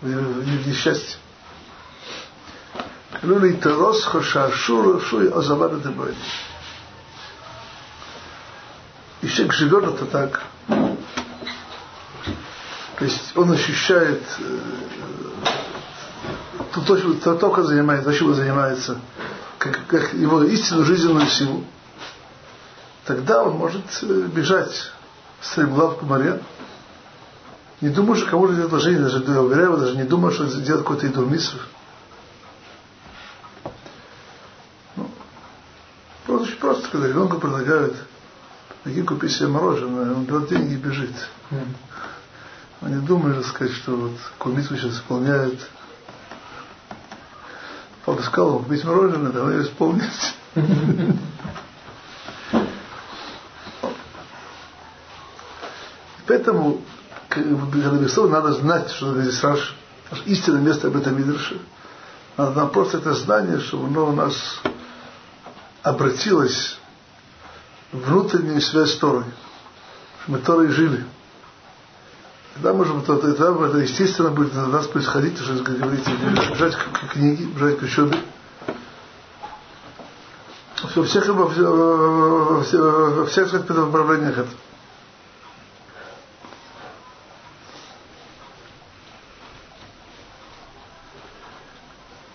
в, 0.00 0.06
в, 0.06 0.66
несчастье. 0.66 1.18
Люли 3.22 3.54
Тарос 3.54 4.04
Хашашура 4.04 5.00
Шуй 5.00 5.30
Азавада 5.30 5.78
Дебойни. 5.78 6.16
И 9.22 9.28
человек 9.28 9.54
живет 9.54 9.84
это 9.84 10.06
так. 10.06 10.42
То 12.98 13.04
есть 13.04 13.36
он 13.36 13.50
ощущает 13.52 14.22
тут 16.74 16.86
только 17.40 17.62
занимается, 17.62 19.00
то, 19.58 19.70
то, 19.70 19.80
то, 19.88 19.98
то, 19.98 20.08
то, 20.08 20.16
то, 20.16 20.96
то, 20.96 21.46
то, 21.46 21.62
тогда 23.08 23.42
он 23.42 23.56
может 23.56 23.82
бежать 24.34 24.92
стремглав 25.40 25.98
к 25.98 26.02
море. 26.02 26.42
Не 27.80 27.88
думаю, 27.88 28.16
что 28.16 28.30
кому-то 28.30 28.52
делать 28.52 28.66
отношение, 28.66 29.00
даже 29.00 29.18
уверяю, 29.40 29.78
даже 29.78 29.96
не 29.96 30.04
думаю, 30.04 30.32
что 30.32 30.46
сделать 30.46 30.82
какой-то 30.82 31.06
идурмисов. 31.06 31.60
просто, 36.60 36.88
когда 36.90 37.08
ребенку 37.08 37.38
предлагают 37.38 37.96
пойди 38.84 39.02
купи 39.02 39.28
себе 39.28 39.48
мороженое, 39.48 40.12
он 40.12 40.24
берет 40.24 40.48
деньги 40.48 40.74
и 40.74 40.76
бежит. 40.76 41.14
Он 42.82 42.88
не 42.90 43.06
думает, 43.06 43.44
сказать, 43.46 43.74
что 43.74 43.96
вот 43.96 44.12
кумицу 44.38 44.76
сейчас 44.76 44.96
исполняет. 44.96 45.58
Папа 48.04 48.22
сказал, 48.22 48.58
купить 48.58 48.84
мороженое, 48.84 49.32
давай 49.32 49.54
ее 49.54 49.62
исполнить. 49.62 50.34
Поэтому, 56.48 56.80
когда 57.28 57.90
Бесов, 57.90 58.30
надо 58.30 58.54
знать, 58.54 58.90
что 58.90 59.20
здесь 59.20 59.42
Раш, 59.42 59.76
истинное 60.24 60.62
место 60.62 60.88
об 60.88 60.96
этом 60.96 61.18
Мидрше. 61.18 61.60
Надо 62.38 62.52
нам 62.52 62.70
просто 62.70 62.96
это 62.96 63.12
знание, 63.12 63.60
чтобы 63.60 63.88
оно 63.88 64.06
у 64.06 64.12
нас 64.12 64.34
обратилась 65.82 66.78
в 67.92 67.98
внутреннюю 67.98 68.62
связь 68.62 68.94
с 68.94 68.96
Торой. 68.96 69.24
Мы 70.26 70.38
Торой 70.38 70.68
жили. 70.68 71.04
Тогда 72.54 72.72
можем, 72.72 73.02
тогда 73.02 73.28
это 73.28 73.76
естественно 73.76 74.30
будет 74.30 74.54
на 74.54 74.68
нас 74.68 74.86
происходить, 74.86 75.36
что 75.38 75.62
как 75.62 75.78
говорите, 75.78 76.10
бежать 76.50 76.76
к 76.76 77.12
книге, 77.12 77.44
бежать 77.44 77.78
к 77.78 77.82
учебе. 77.82 78.18
Во 80.94 81.02
всех, 81.04 81.28
во 81.28 82.62
всех, 82.62 82.80
во 82.80 83.26
всех 83.26 83.52
направлениях 83.52 84.38
это. 84.38 84.48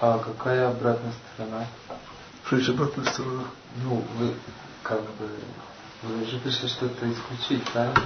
А 0.05 0.19
какая 0.19 0.69
обратная 0.69 1.13
сторона? 1.33 1.65
Что 2.45 2.57
еще 2.57 2.73
обратная 2.73 3.05
сторона? 3.05 3.43
Ну, 3.85 4.03
вы 4.17 4.33
как 4.81 4.99
бы 4.99 5.29
вы 6.01 6.25
же 6.25 6.39
пришли 6.39 6.67
что-то 6.67 7.09
исключить, 7.09 7.63
правильно? 7.71 8.03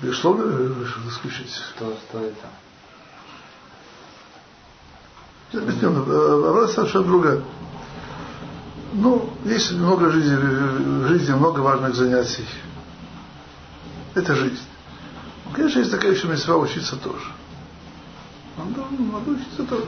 Безусловно, 0.00 0.82
решил 0.84 1.08
исключить. 1.08 1.50
Что, 1.50 1.96
что 1.96 2.20
это? 2.20 2.46
Объясню, 5.52 5.88
обратная 5.88 6.72
совершенно 6.72 7.04
другая. 7.06 7.42
Ну, 8.92 9.30
есть 9.44 9.72
много 9.72 10.12
жизни, 10.12 10.36
в 10.36 11.08
жизни 11.08 11.32
много 11.32 11.58
важных 11.58 11.92
занятий. 11.96 12.46
Это 14.14 14.36
жизнь. 14.36 14.62
Конечно, 15.54 15.80
есть 15.80 15.90
такая 15.90 16.12
еще 16.12 16.28
мецва 16.28 16.56
учиться 16.56 16.94
тоже. 16.94 17.32
Надо, 18.56 18.84
надо 19.12 19.30
учиться 19.30 19.64
тоже 19.64 19.86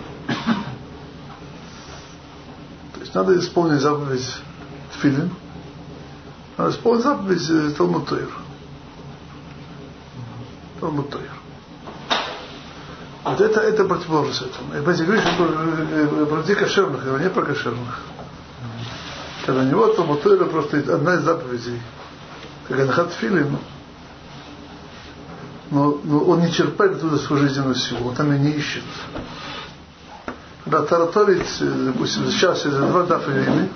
есть 3.07 3.14
надо 3.14 3.38
исполнить 3.38 3.81
заповедь 3.81 4.37
Тфилин, 4.92 5.31
надо 6.57 6.70
исполнить 6.70 7.02
заповедь 7.05 7.50
э, 7.50 7.70
Талмуд 7.76 8.09
Тойр. 8.09 8.29
Талмуд 10.81 11.11
Тойр. 11.11 11.31
Вот 13.24 13.40
это, 13.40 13.61
это 13.61 13.85
противоположность 13.85 14.42
этому. 14.42 14.74
Я 14.74 14.83
понимаете, 14.83 15.05
говорю, 15.05 15.20
что 15.22 15.37
про, 15.37 16.26
про 16.26 16.37
людей 16.38 16.57
кошерных, 16.57 17.02
а 17.07 17.18
не 17.18 17.31
про 17.31 17.44
кошерных. 17.44 18.00
Когда 19.44 19.62
у 19.62 19.64
него 19.64 19.87
Талмуд 19.88 20.22
Тойр 20.22 20.46
просто 20.46 20.79
одна 20.79 21.14
из 21.14 21.22
заповедей. 21.22 21.81
Как 22.68 22.81
Анхат 22.81 23.12
Филин, 23.12 23.59
но, 25.70 25.98
но 26.05 26.18
он 26.20 26.40
не 26.40 26.52
черпает 26.52 26.96
оттуда 26.96 27.18
свою 27.18 27.42
жизненную 27.42 27.74
силу, 27.74 28.09
он 28.09 28.14
там 28.14 28.33
ее 28.33 28.38
не 28.38 28.50
ищет. 28.52 28.85
да, 30.66 30.83
тараторить, 30.83 31.46
допустим, 31.61 32.31
сейчас 32.31 32.66
из 32.66 32.74
два 32.74 33.02
дафа 33.05 33.31
Вими, 33.31 33.68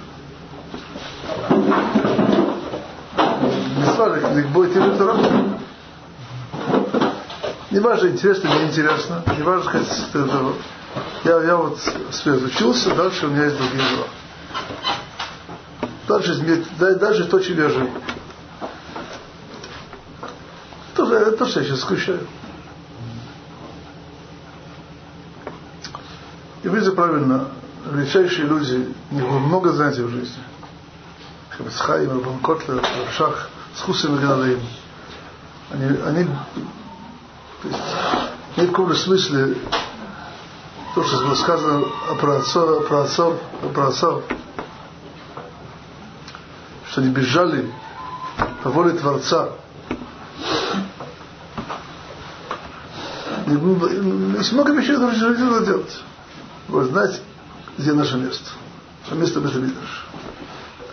Мисвалик, 3.79 4.49
будет 4.49 4.77
или. 4.77 5.61
Не 7.71 7.79
важно, 7.79 8.09
интересно, 8.09 8.49
не 8.49 8.65
интересно, 8.65 9.23
не 9.37 9.43
важно, 9.45 9.71
как 9.71 9.83
это, 9.83 10.53
я, 11.23 11.43
я 11.43 11.57
вот 11.57 11.79
учился, 12.27 12.95
дальше 12.95 13.27
у 13.27 13.31
меня 13.31 13.45
есть 13.45 13.57
другие 13.57 13.83
дела. 13.91 14.07
Дальше, 16.09 16.65
даже 16.79 17.27
то, 17.27 17.39
чем 17.39 17.59
я 17.59 17.69
живу. 17.69 17.91
Тоже, 20.97 21.20
это 21.31 21.45
то, 21.45 21.51
что 21.51 21.61
я 21.61 21.67
сейчас 21.67 21.81
скучаю. 21.81 22.27
И 26.63 26.69
вы 26.69 26.79
правильно, 26.93 27.49
величайшие 27.91 28.47
люди, 28.47 28.95
было 29.11 29.39
много 29.39 29.73
занятий 29.73 30.03
в 30.03 30.11
жизни. 30.11 30.43
Хабицхайм, 31.51 32.11
Рабан 32.11 32.39
Котлер, 32.41 32.85
Шах, 33.17 33.49
с 33.75 33.81
Хусами 33.81 34.19
Гадаим. 34.19 34.61
Они, 35.71 35.85
они 36.05 36.25
то 37.63 37.69
есть, 37.69 37.81
нет 38.57 38.77
в 38.77 38.95
смысле 38.97 39.57
то, 40.95 41.05
что 41.05 41.19
было 41.19 41.35
сказано 41.35 41.87
про 42.21 42.39
отцов, 42.39 42.89
про 42.89 43.03
отцов, 43.03 43.41
про 43.73 43.89
отцов, 43.89 44.25
что 46.91 47.01
они 47.01 47.11
бежали 47.11 47.73
по 48.63 48.71
воле 48.71 48.93
Творца. 48.93 49.51
Есть 53.51 54.53
много 54.53 54.73
вещей, 54.73 54.95
которые 54.95 55.19
нужно 55.19 55.67
делать. 55.67 56.01
Вы 56.69 56.85
знаете, 56.85 57.21
где 57.79 57.93
наше 57.93 58.17
место. 58.17 58.51
Наше 59.05 59.21
место 59.21 59.41
это 59.41 59.59
Мидраш. 59.59 60.07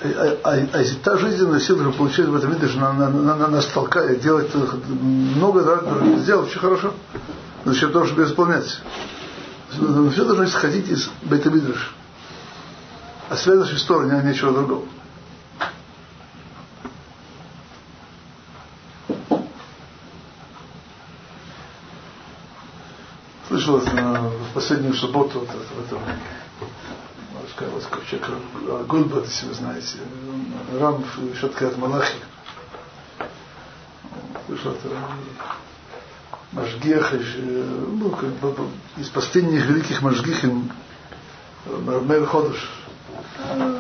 А, 0.04 0.38
а, 0.44 0.52
а, 0.52 0.68
а 0.74 0.80
если 0.80 0.96
та 0.96 1.18
жизненная 1.18 1.60
сила, 1.60 1.78
которую 1.78 1.98
получает 1.98 2.30
в 2.30 2.36
этом 2.36 2.52
Мидраш, 2.52 2.76
на, 2.76 2.94
на, 2.94 3.10
на, 3.10 3.36
на, 3.36 3.48
нас 3.48 3.66
толкает 3.68 4.22
делать 4.22 4.50
много, 4.56 5.64
да, 5.64 6.18
сделать 6.18 6.50
очень 6.50 6.60
хорошо. 6.60 6.94
Зачем 7.66 7.92
того, 7.92 8.06
чтобы 8.06 8.24
исполнять? 8.24 8.82
Но 9.78 10.10
все 10.10 10.24
должно 10.24 10.46
исходить 10.46 10.90
из 10.90 11.10
Бейта 11.24 11.50
Мидраш. 11.50 11.94
А 13.30 13.36
связь 13.36 13.60
нашей 13.60 13.78
стороны, 13.78 14.14
а 14.14 14.22
ничего 14.22 14.52
другого. 14.52 14.86
Слышал 23.48 23.80
в 23.80 24.57
последнюю 24.68 24.96
субботу 24.96 25.40
вот, 25.40 25.48
в 25.50 25.86
этом 25.86 26.02
сказать, 27.80 28.06
человек 28.10 28.88
Гульбат, 28.88 29.26
если 29.26 29.48
вы 29.48 29.54
знаете, 29.54 30.00
Рам 30.78 31.06
Шаткат 31.40 31.78
Малахи. 31.78 32.18
Слышал 34.46 34.74
это 34.74 34.90
Машгех, 36.52 37.14
ну, 37.38 38.10
как 38.10 38.30
бы, 38.30 38.68
из 38.98 39.08
последних 39.08 39.66
великих 39.68 40.02
Машгихим, 40.02 40.70
Мэр 41.66 42.26
Ходыш, 42.26 42.70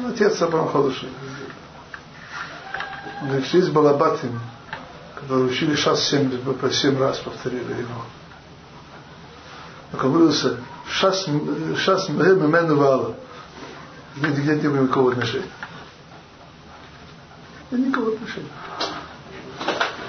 отец 0.09 0.41
Абрам 0.41 0.69
Ходыш. 0.69 1.03
Он 3.21 3.27
говорит, 3.27 3.47
что 3.47 3.57
есть 3.57 3.71
Балабатим, 3.73 4.39
которые 5.15 5.47
учили 5.47 5.75
шас 5.75 6.01
семь, 6.07 6.29
по 6.29 6.69
раз 6.97 7.17
повторили 7.17 7.73
его. 7.73 8.05
Так 9.91 10.03
он 10.03 10.11
выразился, 10.11 10.57
шас, 10.89 11.27
шас 11.77 12.09
мемену 12.09 12.75
вала. 12.75 13.15
Нет, 14.17 14.37
нет, 14.37 14.63
никакого 14.63 15.11
отношения. 15.11 15.45
Нет 17.71 17.87
никакого 17.87 18.13
отношения. 18.13 18.49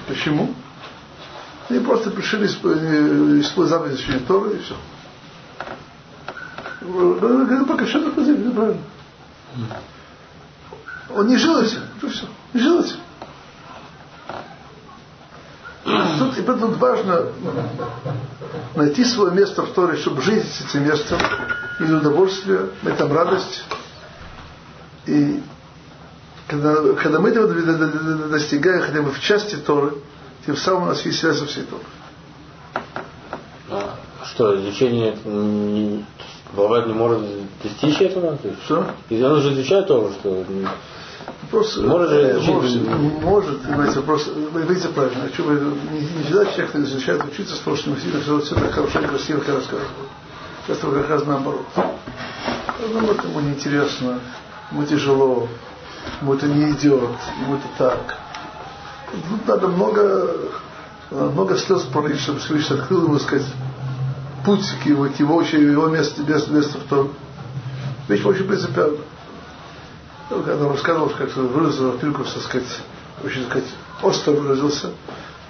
Почему? 0.07 0.55
Они 1.69 1.81
просто 1.81 2.11
пришли 2.11 2.47
использовать 2.47 3.71
заповедь 3.71 3.95
изучения 3.95 4.21
Торы 4.21 4.57
и 4.57 4.61
все. 4.61 4.77
Говорит, 6.81 7.69
пока 7.69 7.87
что 7.87 7.99
это 7.99 8.11
правильно. 8.13 8.83
Он 11.11 11.27
не 11.27 11.37
жил 11.37 11.61
этим, 11.61 11.81
это 11.97 12.11
все. 12.11 12.27
Не 12.55 12.61
жил 12.61 12.81
этим. 12.81 12.97
Тут, 16.19 16.39
и 16.39 16.43
поэтому 16.43 16.73
важно 16.75 17.27
найти 18.75 19.05
свое 19.05 19.33
место 19.33 19.63
в 19.63 19.73
Торе, 19.73 19.97
чтобы 19.97 20.23
жить 20.23 20.45
с 20.45 20.61
этим 20.63 20.85
местом, 20.85 21.19
из 21.81 21.93
удовольствия, 21.93 22.71
этом 22.85 23.13
радость. 23.13 23.65
И 25.07 25.43
когда, 26.49 26.95
когда 26.95 27.21
мы 27.21 27.31
этого 27.31 27.49
достигаем 28.29 28.83
хотя 28.83 29.03
бы 29.03 29.11
в 29.11 29.21
части 29.21 29.57
Торы, 29.57 29.95
тем 30.45 30.57
самым 30.57 30.85
у 30.85 30.87
нас 30.87 31.05
есть 31.05 31.21
связь 31.21 31.39
со 31.39 31.47
всей 31.47 31.65
Торой. 31.65 31.85
А 33.71 34.25
что, 34.25 34.59
изучение 34.61 35.17
бывает 36.53 36.87
не 36.87 36.95
может 36.95 37.21
достичь 37.63 38.01
этого? 38.01 38.39
Что? 38.65 38.87
И 39.11 39.23
он 39.23 39.41
же 39.41 39.53
изучает 39.53 39.87
Тору, 39.87 40.11
что 40.11 40.45
Вопрос, 41.51 41.79
может, 41.79 42.11
же 42.11 42.33
изучить... 42.33 42.87
может, 42.87 43.23
может, 43.23 43.63
понимаете, 43.63 44.01
вопрос, 44.01 44.27
вы 44.53 44.63
видите 44.65 44.89
правильно, 44.89 45.25
а 45.25 45.29
что 45.33 45.45
вы, 45.45 45.55
не, 45.93 46.01
не 46.01 46.23
всегда 46.25 46.45
человек 46.45 46.77
изучает 46.77 47.25
учиться 47.25 47.55
с 47.55 47.59
что 47.61 47.73
ему 47.73 47.97
сильно 47.99 48.21
все, 48.21 48.39
все 48.41 48.55
так 48.55 48.71
хорошо 48.71 49.01
и 49.01 49.07
красиво, 49.07 49.41
как 49.41 49.55
рассказывают. 49.55 49.89
Часто 50.67 50.91
как 50.91 51.09
раз 51.09 51.25
наоборот. 51.25 51.65
Наоборот, 52.93 53.25
ему 53.25 53.41
неинтересно, 53.41 54.21
ему 54.71 54.85
тяжело, 54.85 55.49
ему 56.21 56.35
это 56.35 56.47
не 56.47 56.71
идет, 56.73 57.17
ему 57.41 57.55
это 57.55 57.69
так. 57.79 58.19
Тут 59.31 59.49
надо 59.49 59.69
много, 59.69 60.31
много 61.11 61.57
слез 61.57 61.81
пролить, 61.85 62.21
чтобы 62.21 62.41
Всевышний 62.41 62.77
открыл 62.77 63.05
ему, 63.05 63.19
сказать, 63.19 63.47
путь 64.45 64.67
к 64.83 64.87
его, 64.87 65.07
к 65.07 65.19
его, 65.19 65.41
его 65.41 65.87
место, 65.87 66.23
место, 66.25 66.51
место 66.51 66.77
в 66.77 66.83
том. 66.83 67.15
Вещь 68.07 68.23
очень 68.23 68.47
принципиальна. 68.47 68.99
Ну, 70.31 70.43
когда 70.43 70.67
он 70.67 70.73
рассказывал, 70.73 71.09
как 71.09 71.35
выразил 71.37 71.93
Пилкус, 71.99 72.35
так 72.35 72.43
сказать, 72.43 72.81
очень, 73.25 73.43
так 73.45 73.51
сказать, 73.51 73.69
остро 74.03 74.33
выразился, 74.33 74.91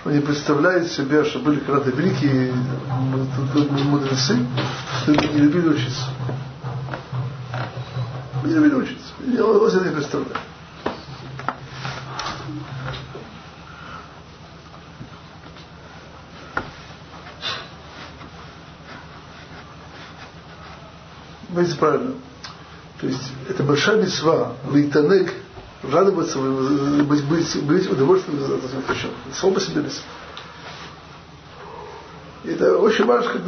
что 0.01 0.11
не 0.13 0.21
представляет 0.21 0.91
себе, 0.91 1.25
что 1.25 1.41
были 1.41 1.59
когда-то 1.59 1.91
великие 1.91 2.53
мудрецы, 3.85 4.39
которые 5.05 5.33
не 5.33 5.41
любили 5.41 5.69
учиться. 5.69 6.05
Не 8.45 8.55
любили 8.55 8.75
учиться. 8.75 9.13
Я 9.27 9.45
вас 9.45 9.75
это 9.75 9.85
не 9.85 9.95
представляю. 9.95 10.37
Понимаете, 21.49 21.77
правильно. 21.77 22.15
То 23.01 23.07
есть 23.07 23.33
это 23.49 23.63
большая 23.63 24.03
мецва, 24.03 24.55
лейтанег, 24.73 25.33
радоваться, 25.83 26.39
быть, 26.39 27.25
быть, 27.25 27.63
быть 27.63 27.91
удовольствием 27.91 28.41
за 28.41 28.55
это. 28.55 28.69
Само 29.33 29.61
себе 29.61 29.83
мецва. 29.83 30.05
Это 32.45 32.79
очень 32.79 33.05
важно 33.05 33.41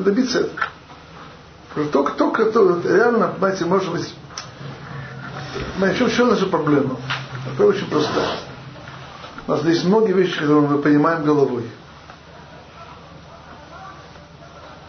добиться 0.00 0.40
этого. 0.40 0.60
Только, 1.92 2.12
только 2.12 2.46
то, 2.46 2.80
реально, 2.82 3.28
понимаете, 3.28 3.66
может 3.66 3.92
быть, 3.92 4.14
понимаете, 5.74 6.04
в 6.04 6.14
чем 6.14 6.28
наша 6.28 6.46
проблема? 6.46 6.96
Это 7.52 7.66
очень 7.66 7.86
простая. 7.88 8.38
У 9.46 9.50
нас 9.52 9.64
есть 9.64 9.84
многие 9.84 10.12
вещи, 10.12 10.40
которые 10.40 10.62
мы 10.62 10.78
понимаем 10.78 11.22
головой. 11.24 11.70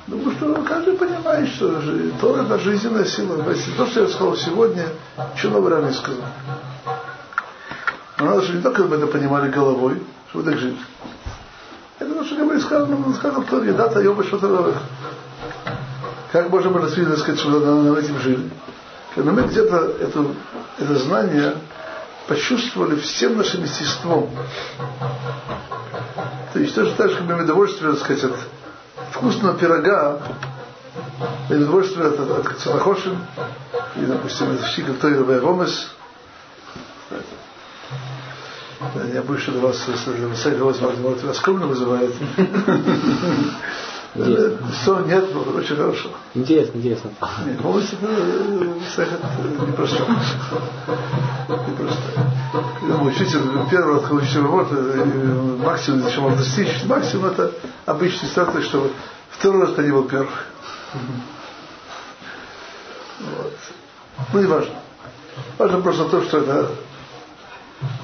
Потому 0.06 0.32
что 0.32 0.57
каждый 0.68 0.96
понимает, 0.96 1.50
что 1.50 1.82
то 2.20 2.38
это 2.38 2.60
жизненная 2.60 3.06
сила. 3.06 3.44
То, 3.78 3.86
что 3.88 4.02
я 4.02 4.08
сказал 4.08 4.36
сегодня, 4.36 4.86
что 5.36 5.50
новый 5.50 5.72
рано 5.72 5.92
сказал. 5.94 6.26
Но 8.20 8.26
надо, 8.26 8.42
чтобы 8.42 8.58
не 8.58 8.64
только 8.64 8.84
мы 8.84 8.96
это 8.98 9.08
понимали 9.08 9.50
головой, 9.50 10.04
чтобы 10.30 10.50
так 10.50 10.60
жить. 10.60 10.78
Это 12.00 12.14
то, 12.14 12.26
что 12.26 12.36
говорит, 12.36 12.64
сказано, 12.64 12.98
он 13.06 13.14
сказал, 13.14 13.42
кто 13.44 13.64
не 13.64 13.72
дата, 13.72 14.02
ёба, 14.02 14.24
что-то 14.24 14.74
Как 16.32 16.50
можно 16.50 16.70
было 16.72 16.88
свидетельно 16.88 17.18
сказать, 17.18 17.40
что 17.40 17.50
на 17.50 17.98
этим 17.98 18.20
жили? 18.20 18.50
Когда 19.16 19.32
мы 19.32 19.44
где-то 19.44 19.96
это, 20.00 20.26
это 20.80 20.96
знание 20.96 21.56
почувствовали 22.28 23.00
всем 23.00 23.38
нашим 23.38 23.64
естеством. 23.64 24.30
То 26.54 26.60
есть 26.60 26.76
тоже 26.76 26.94
так 26.96 27.10
же, 27.10 27.18
как 27.18 27.26
мы 27.26 27.44
удовольствие, 27.44 27.92
так 27.92 28.02
сказать, 28.02 28.24
от 28.26 28.36
вкусного 29.12 29.58
пирога 29.58 30.20
от, 32.08 32.20
от 32.20 32.58
царахошин, 32.60 33.18
и, 33.96 34.06
допустим, 34.06 34.54
из 34.56 34.66
щика 34.68 34.94
Тойра 34.94 35.42
Ромес. 35.42 35.92
Я 39.14 39.24
больше 39.24 39.52
до 39.52 39.60
вас, 39.60 39.84
если 39.88 40.12
вас 41.28 41.38
скромно 41.38 41.68
вызывает. 41.68 42.14
Интересно. 44.16 44.58
Все, 44.72 45.00
нет, 45.02 45.32
было 45.32 45.58
очень 45.58 45.76
хорошо. 45.76 46.10
Интересно, 46.34 46.78
интересно. 46.78 47.12
Нет, 47.46 47.60
полностью 47.60 48.00
это 48.02 48.74
сахат 48.96 49.22
непростой. 49.68 50.08
Непростой. 51.48 52.14
Когда 52.80 52.98
мой 52.98 53.12
учитель 53.12 53.42
первый 53.70 53.96
когда 54.02 54.16
учитель 54.16 54.42
работы, 54.42 54.76
максимум, 55.64 56.02
зачем 56.04 56.24
можно 56.24 56.40
достичь, 56.40 56.84
максимум 56.86 57.28
это 57.28 57.52
обычный 57.86 58.30
старт, 58.30 58.64
чтобы 58.64 58.92
второй 59.30 59.62
раз 59.62 59.72
это 59.72 59.84
не 59.84 59.92
был 59.92 60.04
первый. 60.04 60.30
Вот. 63.20 63.54
Ну, 64.34 64.40
не 64.40 64.48
важно. 64.48 64.76
Важно 65.58 65.82
просто 65.82 66.06
то, 66.06 66.24
что 66.24 66.40
это, 66.40 66.72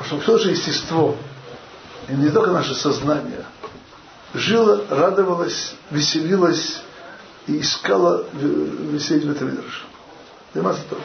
что 0.05 0.19
все 0.19 0.33
наше 0.33 0.49
естество, 0.49 1.15
и 2.07 2.13
не 2.13 2.29
только 2.29 2.51
наше 2.51 2.75
сознание, 2.75 3.45
жило, 4.33 4.85
радовалось, 4.89 5.75
веселилось 5.91 6.81
и 7.47 7.59
искала 7.59 8.25
веселить 8.33 9.25
в 9.25 9.31
этом 9.31 9.49
мидрше. 9.49 9.83
Заниматься 10.53 10.83
то. 10.89 10.99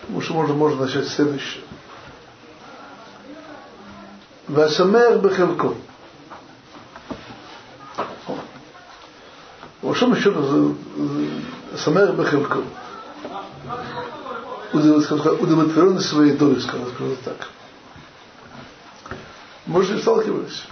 Потому 0.00 0.22
что 0.22 0.34
можно, 0.34 0.54
можно 0.54 0.86
начать 0.86 1.08
следующее. 1.08 1.62
והשמח 4.49 5.17
בחלקו. 5.21 5.73
הוא 9.81 9.95
שם 9.95 10.13
еще 10.13 10.31
שמח 11.77 12.09
בחלקו. 12.17 12.59
удовлетворенный 14.73 16.01
своей 16.01 16.31
долей, 16.33 16.59
скажем 16.59 16.87
так. 17.23 17.49
Может, 19.67 19.91
не 19.91 20.01
сталкивались. 20.01 20.63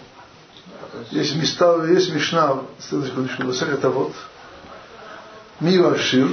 Есть 1.12 1.36
места, 1.36 1.86
есть 1.86 2.14
Мишна, 2.14 2.62
следующий 2.80 3.12
секундочку, 3.12 3.44
Васек 3.44 3.70
это 3.70 3.90
вот. 3.90 4.14
Мива 5.60 5.94
Ашир, 5.94 6.30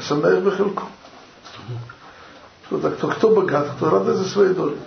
Самех 0.00 0.42
Бехелку. 0.42 0.84
Что 2.66 2.78
так, 2.78 2.96
кто, 2.96 3.08
кто 3.08 3.34
богат, 3.34 3.70
кто 3.76 3.90
радуется 3.90 4.28
своей 4.28 4.54
долей. 4.54 4.78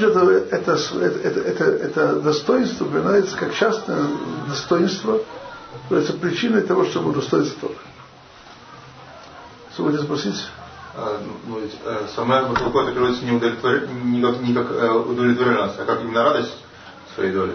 Тут 0.00 0.16
опять 0.16 0.78
же 0.78 1.00
это, 1.00 1.18
это, 1.18 1.40
это, 1.40 1.40
это, 1.40 1.64
это 1.64 2.20
достоинство 2.20 2.86
упоминается 2.86 3.36
как 3.36 3.54
частное 3.54 4.06
достоинство, 4.48 5.20
является 5.88 6.14
причиной 6.14 6.62
того, 6.62 6.84
чтобы 6.86 7.10
удостоиться 7.10 7.54
Торы. 7.60 7.74
Что 9.72 9.84
вы 9.84 9.92
хотите 9.92 10.04
спросить? 10.04 10.46
А, 10.96 11.20
ну, 11.46 11.60
ведь, 11.60 11.72
э, 11.84 12.06
самая 12.16 12.46
Бахалко 12.46 12.80
это 12.80 12.92
переводится 12.92 13.24
не, 13.24 13.32
удовлетвор... 13.32 13.86
не 14.04 14.22
как, 14.22 14.40
не 14.40 14.54
как 14.54 14.70
э, 14.72 14.90
удовлетворенность, 14.90 15.78
а 15.78 15.84
как 15.84 16.00
именно 16.00 16.24
радость 16.24 16.56
своей 17.14 17.32
доли. 17.32 17.54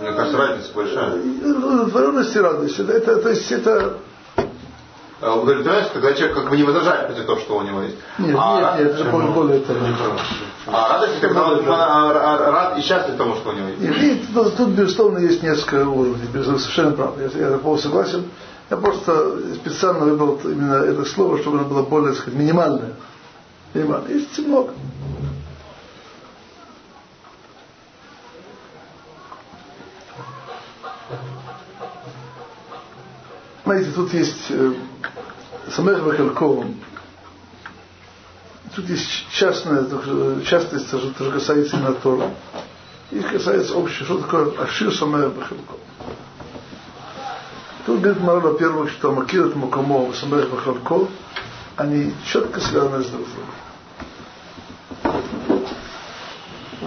Мне 0.00 0.12
кажется, 0.12 0.38
разница 0.38 0.72
большая. 0.74 1.14
Удовлетворенность 1.14 2.34
и 2.34 2.40
радость. 2.40 2.78
Это, 2.80 2.92
это, 2.92 3.16
то 3.18 3.28
есть 3.28 3.52
это 3.52 3.98
а 5.20 5.34
удовлетворенность, 5.34 5.92
когда 5.92 6.12
человек 6.14 6.36
как 6.36 6.50
бы 6.50 6.56
не 6.56 6.62
возражает 6.62 7.08
против 7.08 7.26
того, 7.26 7.40
что 7.40 7.58
у 7.58 7.62
него 7.62 7.82
есть. 7.82 7.96
Нет, 8.18 8.36
а 8.38 8.76
нет, 8.78 8.86
нет, 8.86 9.00
это 9.00 9.10
более, 9.10 9.30
более 9.30 9.58
это. 9.58 9.74
А 10.66 10.88
радость, 10.88 11.20
когда 11.20 11.48
он 11.48 11.66
рад 11.66 12.78
и 12.78 12.82
счастлив 12.82 13.16
тому, 13.16 13.34
что 13.34 13.50
у 13.50 13.52
него 13.52 13.68
есть. 13.68 13.82
И, 13.82 14.26
тут, 14.32 14.68
безусловно, 14.68 15.18
есть 15.18 15.42
несколько 15.42 15.88
уровней, 15.88 16.28
совершенно 16.32 16.92
правда. 16.92 17.30
Я, 17.34 17.50
я 17.50 17.58
полностью 17.58 17.90
согласен. 17.90 18.30
Я 18.70 18.76
просто 18.76 19.54
специально 19.54 20.00
выбрал 20.00 20.38
именно 20.44 20.84
это 20.84 21.04
слово, 21.04 21.38
чтобы 21.38 21.58
оно 21.58 21.68
было 21.68 21.82
более, 21.82 22.10
так 22.10 22.20
сказать, 22.20 22.38
минимальное. 22.38 22.92
Минимальное. 23.74 24.12
Есть 24.12 24.38
много. 24.38 24.72
Знаете, 33.64 33.90
тут 33.90 34.14
есть 34.14 34.46
э, 34.50 34.72
Самех 35.70 36.02
Бахалко, 36.02 36.66
тут 38.74 38.88
есть 38.88 39.26
частная, 39.32 39.86
частность, 40.44 40.88
что 40.88 41.30
касается 41.30 41.76
именно 41.76 41.94
Тора, 41.94 42.30
и 43.10 43.20
касается 43.20 43.74
общего, 43.76 44.04
что 44.04 44.18
такое 44.18 44.62
Ашир 44.62 44.94
Самех 44.94 45.32
Бахалко. 45.34 45.74
Тут 47.86 48.00
говорит 48.00 48.22
Мара, 48.22 48.40
во-первых, 48.40 48.90
что 48.90 49.12
Макират 49.12 49.54
Мукамо, 49.54 50.12
Самех 50.12 50.48
Бахалко, 50.50 51.08
они 51.76 52.14
четко 52.26 52.60
связаны 52.60 53.02
с 53.02 53.08
друг 53.08 53.26
другом. 53.28 53.54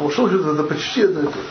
Ушел 0.06 0.28
это 0.28 0.64
почти 0.64 1.04
одно 1.04 1.22
и 1.22 1.26
то 1.26 1.34
же. 1.34 1.50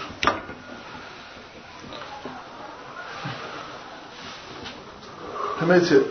Понимаете, 5.58 6.04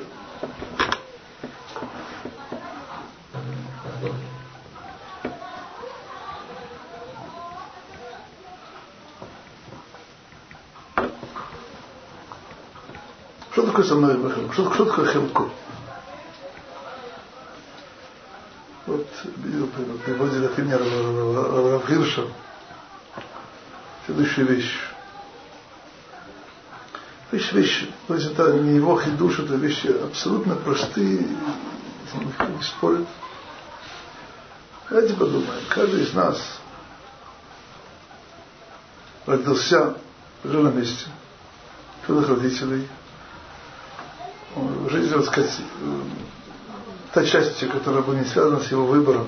Такое 13.79 13.95
самое 13.95 14.17
Бахилку? 14.17 14.51
Что, 14.51 14.73
что 14.73 14.85
такое 14.85 15.09
Хилку? 15.09 15.49
Вот 18.85 19.07
приводили 20.03 20.47
пример 20.47 20.81
Равгирша. 20.81 22.25
Следующая 24.05 24.43
вещь. 24.43 24.77
Вещь, 27.31 27.53
вещь, 27.53 27.89
то 28.07 28.15
есть 28.15 28.31
это 28.31 28.51
не 28.51 28.75
его 28.75 28.99
хидуш, 28.99 29.39
это 29.39 29.55
вещи 29.55 29.87
абсолютно 29.87 30.55
простые, 30.55 31.25
никто 32.15 32.45
не 32.47 32.61
спорит. 32.61 33.07
Давайте 34.89 35.13
подумаем, 35.13 35.63
каждый 35.69 36.01
из 36.01 36.13
нас 36.13 36.59
родился, 39.25 39.95
жил 40.43 40.63
на 40.63 40.69
месте, 40.69 41.05
чудных 42.05 42.27
родителей, 42.27 42.89
жизнь, 44.89 45.11
так 45.11 45.25
сказать, 45.25 45.57
та 47.13 47.25
часть, 47.25 47.67
которая 47.69 48.01
была 48.01 48.15
не 48.15 48.25
связана 48.25 48.59
с 48.59 48.71
его 48.71 48.85
выбором, 48.85 49.27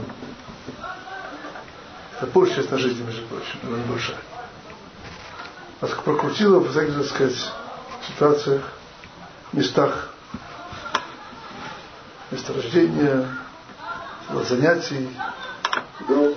это 2.17 2.27
большая 2.27 2.57
часть 2.57 2.71
на 2.71 2.77
жизни, 2.77 3.03
между 3.03 3.25
прочим, 3.27 3.59
но 3.63 3.77
не 3.77 3.83
большая. 3.83 4.17
Нас 5.81 5.91
прокрутило, 6.05 6.59
в 6.59 6.69
всяких, 6.69 6.95
так 6.95 7.05
сказать, 7.05 7.51
ситуациях, 8.07 8.61
местах 9.51 10.09
месторождения, 12.29 13.27
занятий. 14.47 15.09
Ну, 16.07 16.35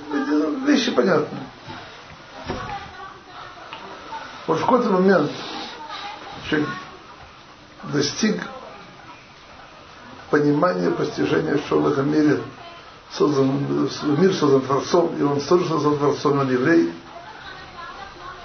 вещи 0.67 0.91
понятны. 0.91 1.39
Вот 4.47 4.59
в 4.59 4.61
какой-то 4.61 4.91
момент 4.91 5.31
человек 6.49 6.69
достиг 7.85 8.43
понимания, 10.31 10.91
постижения, 10.91 11.59
что 11.67 11.81
в 11.81 11.89
этом 11.89 12.11
мире 12.11 12.41
создан, 13.11 13.89
мир 14.19 14.35
создан 14.35 14.63
Творцом, 14.63 15.15
и 15.19 15.23
он 15.23 15.41
тоже 15.41 15.69
создан 15.69 15.97
Творцом, 15.99 16.39
он 16.39 16.51
еврей, 16.51 16.93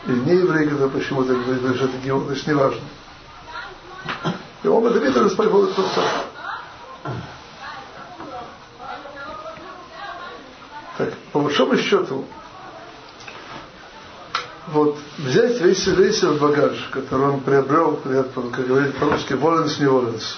или 0.05 0.19
не 0.19 0.33
еврей, 0.33 0.67
когда 0.67 0.87
почему-то 0.87 1.33
говорит, 1.33 1.75
что 1.75 1.85
это 1.85 1.97
геон, 2.03 2.25
значит, 2.25 2.47
не 2.47 2.53
важно. 2.53 2.81
И 4.63 4.67
он 4.67 4.85
это 4.85 4.99
видел 4.99 5.25
из 5.25 5.33
своего 5.33 5.65
Творца. 5.67 6.01
Так, 10.97 11.13
по 11.31 11.39
большому 11.39 11.77
счету, 11.77 12.25
вот 14.67 14.97
взять 15.17 15.59
весь, 15.61 15.87
весь 15.87 16.17
этот 16.17 16.39
багаж, 16.39 16.89
который 16.91 17.27
он 17.27 17.39
приобрел, 17.39 17.97
как 18.53 18.67
говорит 18.67 18.97
по-русски, 18.97 19.33
воленс 19.33 19.79
не 19.79 19.87
воленс. 19.87 20.37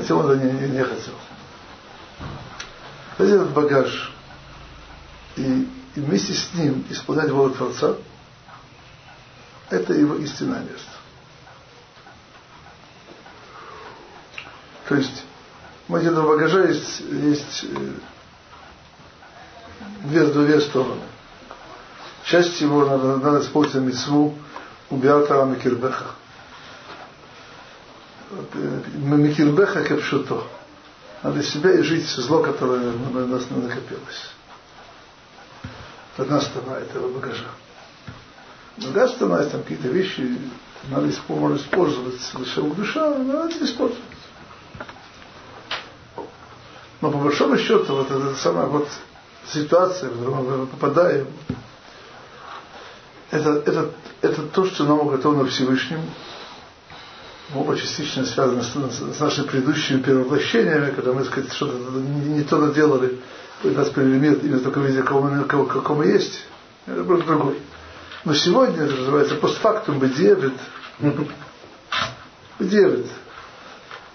Хотел 0.00 0.20
он 0.20 0.30
это 0.30 0.42
не, 0.42 0.68
не, 0.68 0.82
хотел. 0.82 1.12
Взять 3.18 3.34
этот 3.34 3.50
багаж 3.50 4.14
и, 5.36 5.68
и 5.94 6.00
вместе 6.00 6.32
с 6.32 6.54
ним 6.54 6.86
исполнять 6.88 7.30
волю 7.30 7.52
Творца, 7.52 7.96
это 9.68 9.92
его 9.92 10.14
истинное 10.16 10.60
место. 10.60 10.88
То 14.88 14.94
есть, 14.94 15.22
у 15.86 15.96
этого 15.96 16.28
багажа 16.28 16.64
есть, 16.64 17.00
есть 17.00 17.64
э, 17.64 17.92
две, 20.04 20.24
две 20.24 20.60
стороны. 20.62 21.02
Часть 22.24 22.58
его 22.62 22.86
надо, 22.86 23.18
надо 23.18 23.44
использовать 23.44 23.86
митцву 23.86 24.34
убиата 24.88 25.44
микирбеха. 25.44 26.06
Микирбеха 28.30 29.82
кепшуто. 29.84 30.44
надо 31.22 31.42
себя 31.42 31.72
и 31.72 31.82
жить 31.82 32.06
зло, 32.06 32.42
которое 32.42 32.92
на 32.92 33.26
нас 33.26 33.50
накопилось. 33.50 34.30
Одна 36.16 36.40
сторона 36.40 36.78
этого 36.78 37.12
багажа. 37.12 37.46
Другая 38.76 39.08
сторона, 39.08 39.42
там 39.44 39.62
какие-то 39.62 39.88
вещи 39.88 40.38
надо 40.88 41.10
использовать, 41.10 41.62
использовать 41.62 42.34
лишевых 42.38 42.76
душа, 42.76 43.18
надо 43.18 43.64
использовать. 43.64 44.02
Но 47.00 47.10
по 47.10 47.18
большому 47.18 47.56
счету, 47.58 47.96
вот 47.96 48.10
эта 48.10 48.34
самая 48.36 48.66
вот 48.66 48.88
ситуация, 49.46 50.10
в 50.10 50.18
которую 50.18 50.58
мы 50.58 50.66
попадаем, 50.66 51.26
это, 53.30 53.50
это, 53.66 53.90
это 54.20 54.42
то, 54.42 54.66
что 54.66 54.84
нам 54.84 55.00
уготовано 55.00 55.46
Всевышним, 55.46 56.00
оба 57.54 57.76
частично 57.76 58.24
связаны 58.24 58.62
с, 58.62 59.16
с 59.16 59.20
нашими 59.20 59.46
предыдущими 59.46 60.00
перевоплощениями, 60.02 60.92
когда 60.92 61.12
мы, 61.12 61.24
сказать, 61.24 61.52
что-то 61.52 61.76
не, 61.98 62.38
не 62.38 62.42
то 62.44 62.58
наделали, 62.58 63.18
и 63.64 63.68
нас 63.68 63.88
привели 63.90 64.18
мир 64.18 64.38
именно 64.42 64.60
таком 64.60 64.84
виде, 64.84 65.02
каком 65.02 65.36
мы, 65.36 65.44
каком 65.44 65.98
мы 65.98 66.06
есть, 66.06 66.44
это 66.86 67.04
просто 67.04 67.26
другой. 67.26 67.58
Но 68.24 68.34
сегодня 68.34 68.84
это 68.84 68.94
называется 68.94 69.34
постфактум 69.36 69.98
бедевит. 69.98 70.54
Бедевит. 72.58 73.06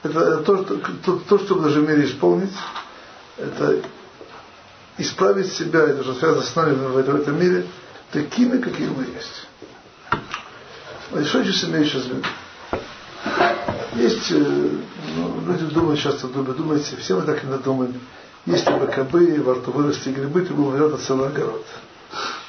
Это 0.04 0.38
то, 0.38 0.64
что, 0.64 0.78
то, 0.78 1.18
то, 1.18 1.40
что 1.40 1.56
мы 1.56 1.62
должны 1.64 1.82
в 1.82 1.90
мире 1.90 2.06
исполнить, 2.06 2.54
это 3.38 3.82
исправить 4.98 5.52
себя, 5.52 5.82
это 5.82 6.04
же 6.04 6.14
связано 6.14 6.44
с 6.44 6.56
нами 6.56 6.76
в 6.76 6.98
этом, 6.98 7.18
в 7.18 7.22
этом 7.22 7.40
мире, 7.40 7.66
такими, 8.12 8.60
какими 8.60 8.90
мы 8.90 9.04
есть. 9.04 9.48
А 11.12 11.24
что 11.24 11.44
сейчас 11.44 12.04
в 12.04 12.08
виду? 12.10 12.24
Есть, 13.96 14.30
э, 14.32 14.70
ну, 15.16 15.42
люди 15.48 15.66
думают 15.74 16.00
часто, 16.00 16.28
думают, 16.28 16.58
думаете, 16.58 16.98
все 16.98 17.16
мы 17.16 17.22
так 17.22 17.44
и 17.44 17.48
думаем, 17.64 17.94
если 18.46 18.72
бы 18.74 18.88
кобы, 18.88 19.42
во 19.42 19.54
рту 19.56 19.72
вырасти 19.72 20.10
грибы, 20.10 20.42
то 20.42 20.54
был 20.54 20.72
наверное, 20.72 20.98
целый 20.98 21.30
огород. 21.30 21.66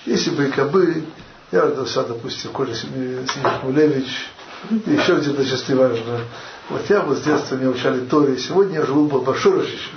Если 0.05 0.31
бы 0.31 0.47
и 0.47 0.51
кобы, 0.51 1.05
я 1.53 1.63
родился, 1.63 2.03
допустим, 2.03 2.51
Коля 2.51 2.75
Семенович, 2.75 4.29
и 4.71 4.91
еще 4.91 5.17
где-то 5.17 5.45
сейчас 5.45 5.69
не 5.69 5.77
важно. 5.77 6.21
Вот 6.69 6.83
я 6.91 7.01
вот 7.03 7.19
с 7.19 7.23
детства 7.23 7.55
меня 7.55 7.71
учали 7.71 8.01
Торе, 8.01 8.37
сегодня 8.39 8.81
я 8.81 8.87
живу 8.87 9.07
в 9.07 9.25
Башурашище. 9.25 9.91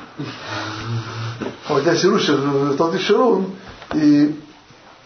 Вот 1.67 1.83
я 1.83 1.95
сейчас 1.95 2.29
в 2.29 2.77
Талдиш 2.77 3.01
Ширун, 3.01 3.55
и 3.95 4.39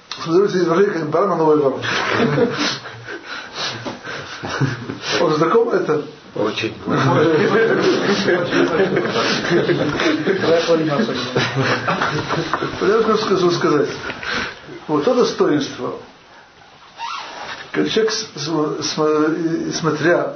смотрю 0.09 0.45
эти 0.45 0.57
изображения, 0.57 0.91
как 0.91 1.09
баран 1.09 1.29
на 1.29 1.35
новой 1.37 1.57
ворот. 1.57 1.83
Он 5.21 5.35
знаком 5.35 5.69
это? 5.69 6.03
Очень. 6.35 6.73
Я 12.81 13.03
хочу 13.03 13.51
сказать. 13.51 13.89
Вот 14.87 15.03
то 15.03 15.13
достоинство, 15.13 15.99
как 17.71 17.89
человек, 17.89 18.11
смотря 19.73 20.33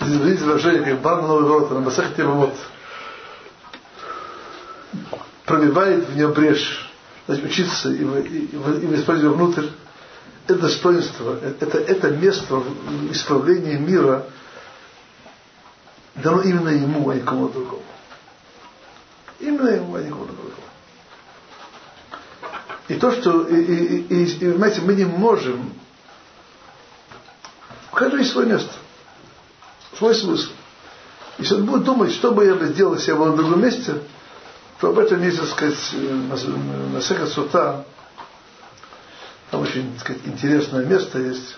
видит 0.00 0.42
выражение, 0.42 0.96
как 0.96 1.02
на 1.02 1.28
новый 1.28 1.44
ворот, 1.44 1.70
на 1.70 1.80
Масахте 1.80 2.24
вот 2.24 2.54
пробивает 5.46 6.08
в 6.08 6.16
нем 6.16 6.32
брешь, 6.32 6.90
значит, 7.26 7.44
учиться 7.44 7.90
и, 7.90 8.02
и, 8.02 8.50
и, 8.50 8.94
использовать 8.94 9.36
внутрь, 9.36 9.66
это 10.46 10.58
достоинство, 10.58 11.38
это, 11.42 11.78
это 11.78 12.10
место 12.10 12.56
в 12.56 13.12
исправлении 13.12 13.76
мира 13.76 14.26
дано 16.16 16.42
именно 16.42 16.68
ему, 16.68 17.10
а 17.10 17.14
не 17.14 17.20
кому-то 17.20 17.54
другому. 17.54 17.82
Именно 19.38 19.68
ему, 19.68 19.94
а 19.94 20.02
не 20.02 20.08
кому-то 20.08 20.32
другому. 20.32 20.56
И 22.88 22.94
то, 22.94 23.10
что, 23.12 23.46
и, 23.48 23.56
и, 23.56 23.96
и, 24.06 24.24
и, 24.24 24.38
понимаете, 24.38 24.80
мы 24.80 24.94
не 24.94 25.04
можем, 25.04 25.72
у 27.92 27.96
каждого 27.96 28.20
есть 28.20 28.32
свое 28.32 28.48
место, 28.48 28.72
свой 29.96 30.14
смысл. 30.14 30.50
Если 31.38 31.54
он 31.54 31.66
будет 31.66 31.84
думать, 31.84 32.12
что 32.12 32.32
бы 32.32 32.44
я 32.44 32.54
бы 32.54 32.66
сделал, 32.66 32.94
если 32.94 33.10
я 33.10 33.16
был 33.16 33.26
на 33.26 33.36
другом 33.36 33.60
месте, 33.60 34.00
то 34.80 34.90
об 34.90 34.98
этом 34.98 35.22
есть, 35.22 35.38
так 35.38 35.48
сказать, 35.48 35.78
на 35.92 37.00
Сека 37.00 37.26
Сута, 37.26 37.84
там 39.50 39.62
очень, 39.62 39.92
так 39.94 40.00
сказать, 40.00 40.22
интересное 40.24 40.84
место 40.84 41.18
есть. 41.18 41.56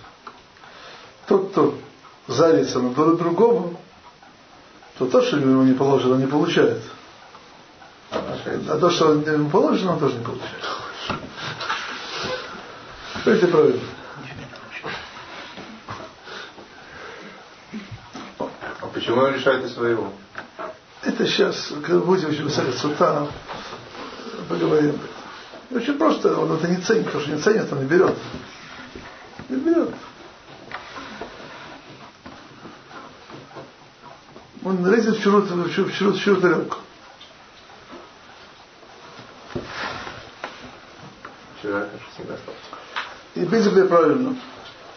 Тот, 1.27 1.51
кто 1.51 1.79
зарится 2.27 2.81
на 2.81 2.91
другому, 2.95 3.79
то 4.99 5.07
то, 5.07 5.23
что 5.23 5.37
ему 5.37 5.63
не 5.63 5.75
положено, 5.75 6.17
не 6.17 6.27
получает. 6.27 6.83
А 8.11 8.79
то, 8.81 8.91
что 8.91 9.13
ему 9.13 9.49
положено, 9.49 9.93
он 9.93 10.01
тоже 10.01 10.17
не 10.17 10.25
получает. 10.25 10.65
Это 13.25 13.47
правильно. 13.49 13.81
А 18.81 18.87
почему 18.93 19.21
он 19.21 19.35
решает 19.35 19.71
своего? 19.71 20.13
Это 21.03 21.27
сейчас, 21.27 21.73
когда 21.85 22.01
будем 22.01 22.31
учить 22.31 22.45
Масахат 22.45 22.75
Сута, 22.77 23.29
поговорим. 24.49 24.99
Очень 25.71 25.99
просто, 25.99 26.37
он 26.37 26.51
это 26.53 26.67
не 26.67 26.79
ценит, 26.79 27.05
потому 27.07 27.23
что 27.23 27.33
не 27.35 27.41
ценит, 27.41 27.73
он 27.73 27.81
не 27.81 27.85
берет. 27.85 28.17
Не 29.49 29.57
берет. 29.57 29.91
Он 34.69 34.85
лезет 34.93 35.17
в 35.17 35.23
чужую, 35.23 35.45
в 35.45 35.71
чужую, 35.71 35.89
в 35.89 35.93
чужую, 35.93 36.13
в 36.13 36.19
чужую 36.19 36.41
тарелку. 36.43 36.77
И 43.35 43.45
в 43.45 43.49
принципе 43.49 43.85
правильно, 43.85 44.37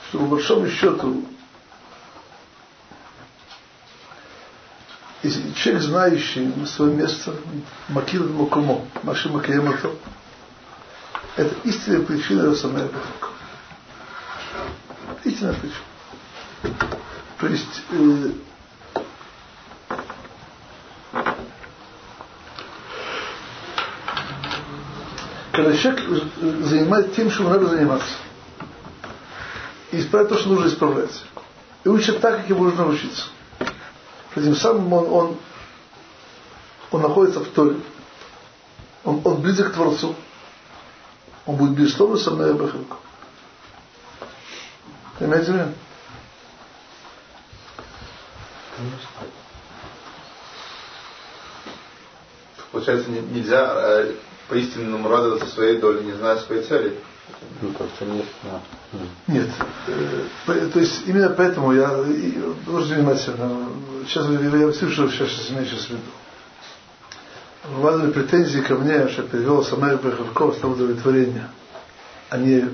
что 0.10 0.20
по 0.20 0.26
большому 0.26 0.68
счету, 0.68 1.24
если 5.24 5.54
человек, 5.54 5.84
знающий 5.84 6.54
свое 6.66 6.94
место, 6.94 7.34
Макир 7.88 8.24
Макумо, 8.24 8.86
Маши 9.04 9.30
Макиемато, 9.30 9.92
это 11.38 11.56
истинная 11.64 12.02
причина 12.02 12.42
его 12.42 12.56
самая 12.56 12.90
Истинная 15.24 15.54
причина. 15.54 16.76
То 17.40 17.48
есть 17.48 17.84
когда 25.52 25.76
человек 25.76 26.02
занимается 26.64 27.14
тем, 27.14 27.30
что 27.30 27.44
надо 27.44 27.68
заниматься, 27.68 28.08
и 29.92 30.00
исправить 30.00 30.30
то, 30.30 30.38
что 30.38 30.50
нужно 30.50 30.68
исправлять, 30.68 31.24
и 31.84 31.90
учит 31.90 32.22
так, 32.22 32.38
как 32.38 32.50
ему 32.50 32.64
нужно 32.66 32.88
учиться. 32.88 33.26
Этим 34.36 34.56
самым 34.56 34.92
он, 34.94 35.12
он, 35.12 35.38
он 36.92 37.02
находится 37.02 37.42
в 37.42 37.50
Торе, 37.50 37.78
он, 39.04 39.22
он 39.26 39.42
близок 39.42 39.72
к 39.72 39.74
Творцу, 39.74 40.16
он 41.46 41.56
будет 41.58 41.72
безусловно 41.72 42.18
со 42.18 42.32
мной 42.32 42.52
Абахилку. 42.52 42.98
Понимаете 45.20 45.52
меня? 45.52 45.74
Получается, 52.72 53.12
нельзя 53.12 53.74
э, 53.76 54.16
по-истинному 54.52 55.08
радоваться 55.08 55.48
своей 55.48 55.78
доле, 55.78 56.04
не 56.04 56.12
зная 56.12 56.36
своей 56.40 56.64
цели. 56.64 56.98
Ну, 57.62 57.72
как-то 57.72 58.04
нет. 58.04 58.26
Да. 58.44 58.60
Нет. 59.28 59.48
Э, 59.88 60.70
то 60.74 60.80
есть 60.80 61.08
именно 61.08 61.30
поэтому 61.30 61.72
я 61.74 61.88
должен 62.66 62.98
внимательно. 62.98 63.70
Сейчас 64.06 64.28
я 64.30 64.74
слышу, 64.74 65.10
что 65.10 65.26
сейчас 65.26 65.50
имею 65.52 65.66
сейчас 65.66 65.86
в 65.86 65.90
виду. 65.92 66.02
Владимир 67.64 68.12
претензии 68.12 68.60
ко 68.60 68.76
мне, 68.76 69.08
что 69.08 69.24
перевел 69.24 69.64
Самэр 69.64 69.98
Бехавков 69.98 70.62
на 70.62 70.70
удовлетворение, 70.70 71.48
а 72.30 72.38
не 72.38 72.68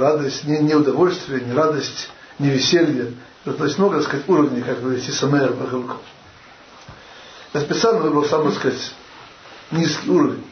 радость, 0.00 0.44
не, 0.44 0.58
не 0.58 0.74
удовольствие, 0.74 1.42
не 1.42 1.52
радость, 1.52 2.10
не 2.40 2.50
веселье. 2.50 3.12
То 3.44 3.64
есть 3.64 3.78
много, 3.78 3.98
так 3.98 4.06
сказать, 4.06 4.28
уровней, 4.28 4.62
как 4.62 4.80
вывести 4.80 5.10
Самэр 5.10 5.52
Бехавков. 5.52 6.00
Я 7.54 7.60
специально 7.60 8.00
выбрал 8.00 8.24
самый, 8.24 8.48
так 8.48 8.58
сказать, 8.58 8.92
низкий 9.70 10.10
уровень. 10.10 10.42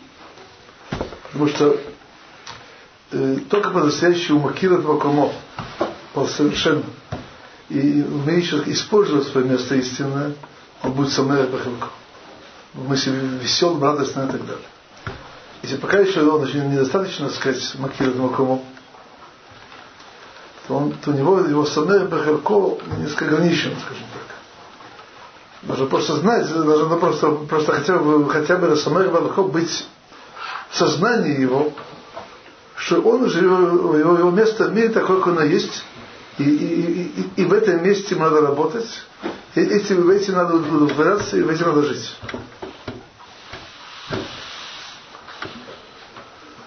Потому 1.33 1.49
что 1.49 1.77
э, 3.13 3.37
только 3.49 3.71
по-настоящему 3.71 4.41
Макира 4.41 4.79
Двакомов, 4.79 5.33
по 6.13 6.27
совершенно, 6.27 6.83
и 7.69 8.03
умеющий 8.03 8.63
использовать 8.73 9.29
свое 9.29 9.47
место 9.47 9.77
истинное, 9.77 10.33
он 10.83 10.93
будет 10.93 11.13
самая 11.13 11.47
Бахилков. 11.47 11.93
В 12.75 12.89
мысли 12.89 13.11
веселым, 13.11 13.83
радостным 13.83 14.29
и 14.29 14.33
так 14.33 14.41
далее. 14.41 14.65
Если 15.63 15.77
пока 15.77 15.99
еще 15.99 16.23
он 16.23 16.47
еще 16.47 16.59
недостаточно, 16.59 17.29
так 17.29 17.37
сказать, 17.37 17.75
Макира 17.79 18.11
Двакомов, 18.11 18.61
то, 20.67 20.77
он, 20.77 20.93
то 20.93 21.11
у 21.11 21.15
него 21.15 21.41
его 21.41 21.65
самая 21.65 22.07
Бахилко 22.07 22.79
несколько 22.99 23.27
ограничен, 23.27 23.73
скажем 23.81 24.05
так. 24.15 24.31
Нужно 25.63 25.87
просто 25.87 26.17
знать, 26.17 26.49
нужно 26.51 26.97
просто, 26.97 27.31
просто 27.31 27.73
хотя 27.73 27.99
бы, 27.99 28.29
хотя 28.31 28.57
бы 28.57 28.69
на 28.69 28.77
самых 28.77 29.13
Балахов 29.13 29.53
быть 29.53 29.87
в 30.71 30.77
сознании 30.77 31.41
его, 31.41 31.73
что 32.77 33.01
он 33.03 33.25
уже, 33.25 33.45
его, 33.45 33.97
его 33.97 34.31
место 34.31 34.69
в 34.69 34.75
мире 34.75 34.89
такое, 34.89 35.19
как 35.19 35.29
оно 35.29 35.43
есть, 35.43 35.85
и, 36.39 36.45
и, 36.45 37.03
и, 37.03 37.43
и 37.43 37.45
в 37.45 37.53
этом 37.53 37.83
месте 37.85 38.17
надо 38.17 38.41
работать, 38.41 38.89
и 39.55 39.61
этим, 39.61 40.09
этим 40.11 40.35
надо 40.35 40.55
удовлетворяться, 40.57 41.37
и 41.37 41.43
в 41.43 41.51
этим 41.51 41.67
надо 41.67 41.83
жить. 41.83 42.17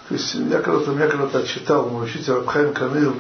То 0.09 0.15
есть 0.15 0.35
я 0.35 0.59
когда-то, 0.61 0.91
я 0.91 1.07
когда-то 1.07 1.47
читал, 1.47 1.89
мой 1.89 2.05
учитель 2.05 2.33
Абхайм 2.33 2.73
Камил, 2.73 3.15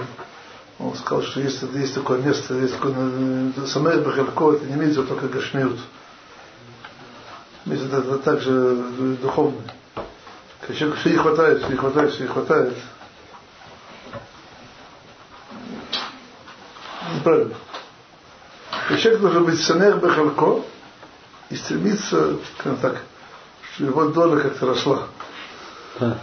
он 0.79 0.93
сказал, 0.95 1.23
что 1.23 1.39
есть, 1.39 1.63
есть 1.73 1.95
такое 1.95 2.19
место, 2.19 2.55
есть 2.55 2.73
такое, 2.73 2.93
э, 2.95 3.51
самое 3.67 3.99
Бахалко, 3.99 4.57
это 4.57 4.65
не 4.65 4.73
имеется 4.73 5.03
только 5.03 5.27
Гашмиют. 5.27 5.79
Это, 7.65 7.97
это 7.97 8.17
также 8.17 8.75
духовно. 9.21 9.61
Человек 10.76 10.98
все 10.98 11.10
не 11.10 11.16
хватает, 11.16 11.58
все 11.58 11.68
не 11.70 11.76
хватает, 11.76 12.12
все 12.12 12.22
не 12.22 12.28
хватает. 12.28 12.76
Неправильно. 17.14 17.54
Человек 19.00 19.20
должен 19.20 19.44
быть 19.44 19.60
санех 19.60 20.00
бахалко 20.00 20.62
и 21.48 21.56
стремиться, 21.56 22.38
как 22.58 22.78
так, 22.80 23.02
чтобы 23.74 23.90
его 23.90 24.08
доля 24.08 24.40
как-то 24.40 24.66
росла. 24.66 25.08
То 25.98 26.16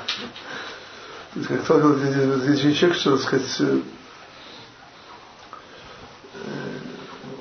есть, 1.35 1.47
как 1.47 1.63
сказал 1.63 1.95
здесь 1.95 2.77
человек, 2.77 2.97
что, 2.97 3.17
так 3.17 3.25
сказать, 3.25 3.61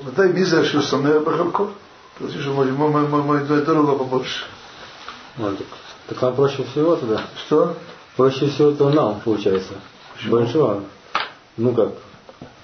ודאי 0.05 0.29
מי 0.33 0.45
זה 0.45 0.63
אשר 0.63 0.83
שמח 0.83 1.23
בחלקו? 1.25 1.71
Потому 2.15 2.41
что 2.41 2.53
мой, 2.53 2.71
мой, 2.71 3.09
мой, 3.09 3.23
мой 3.23 3.41
дорого 3.41 3.99
побольше. 3.99 4.45
Так, 6.10 6.22
нам 6.22 6.36
проще 6.36 6.64
всего 6.64 6.96
тогда. 6.96 7.22
Что? 7.46 7.76
Проще 8.16 8.48
всего 8.48 8.72
то 8.72 8.90
нам 8.90 9.22
получается. 9.22 9.74
Почему? 10.16 10.38
Большого. 10.38 10.84
Ну 11.58 11.74
как, 11.74 11.90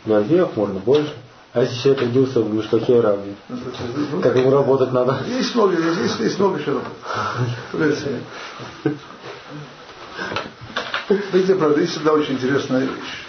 для 0.05 0.23
всех 0.23 0.55
можно 0.55 0.79
больше. 0.79 1.13
А 1.53 1.61
если 1.61 1.75
человек 1.81 2.01
родился 2.01 2.41
в 2.41 2.53
мешкахе 2.53 2.99
раби, 2.99 3.33
Ну, 3.47 4.19
как 4.21 4.35
ему 4.35 4.51
работать 4.51 4.91
надо? 4.91 5.17
Есть 5.25 5.55
много, 5.55 5.73
есть, 5.79 6.19
есть 6.19 6.37
много 6.39 6.61
чего. 6.61 6.81
Поверьте 7.71 8.19
мне. 8.83 8.95
Видите, 11.31 11.55
правда, 11.55 11.79
есть 11.79 11.93
всегда 11.93 12.11
очень 12.13 12.33
интересная 12.33 12.81
вещь. 12.81 13.25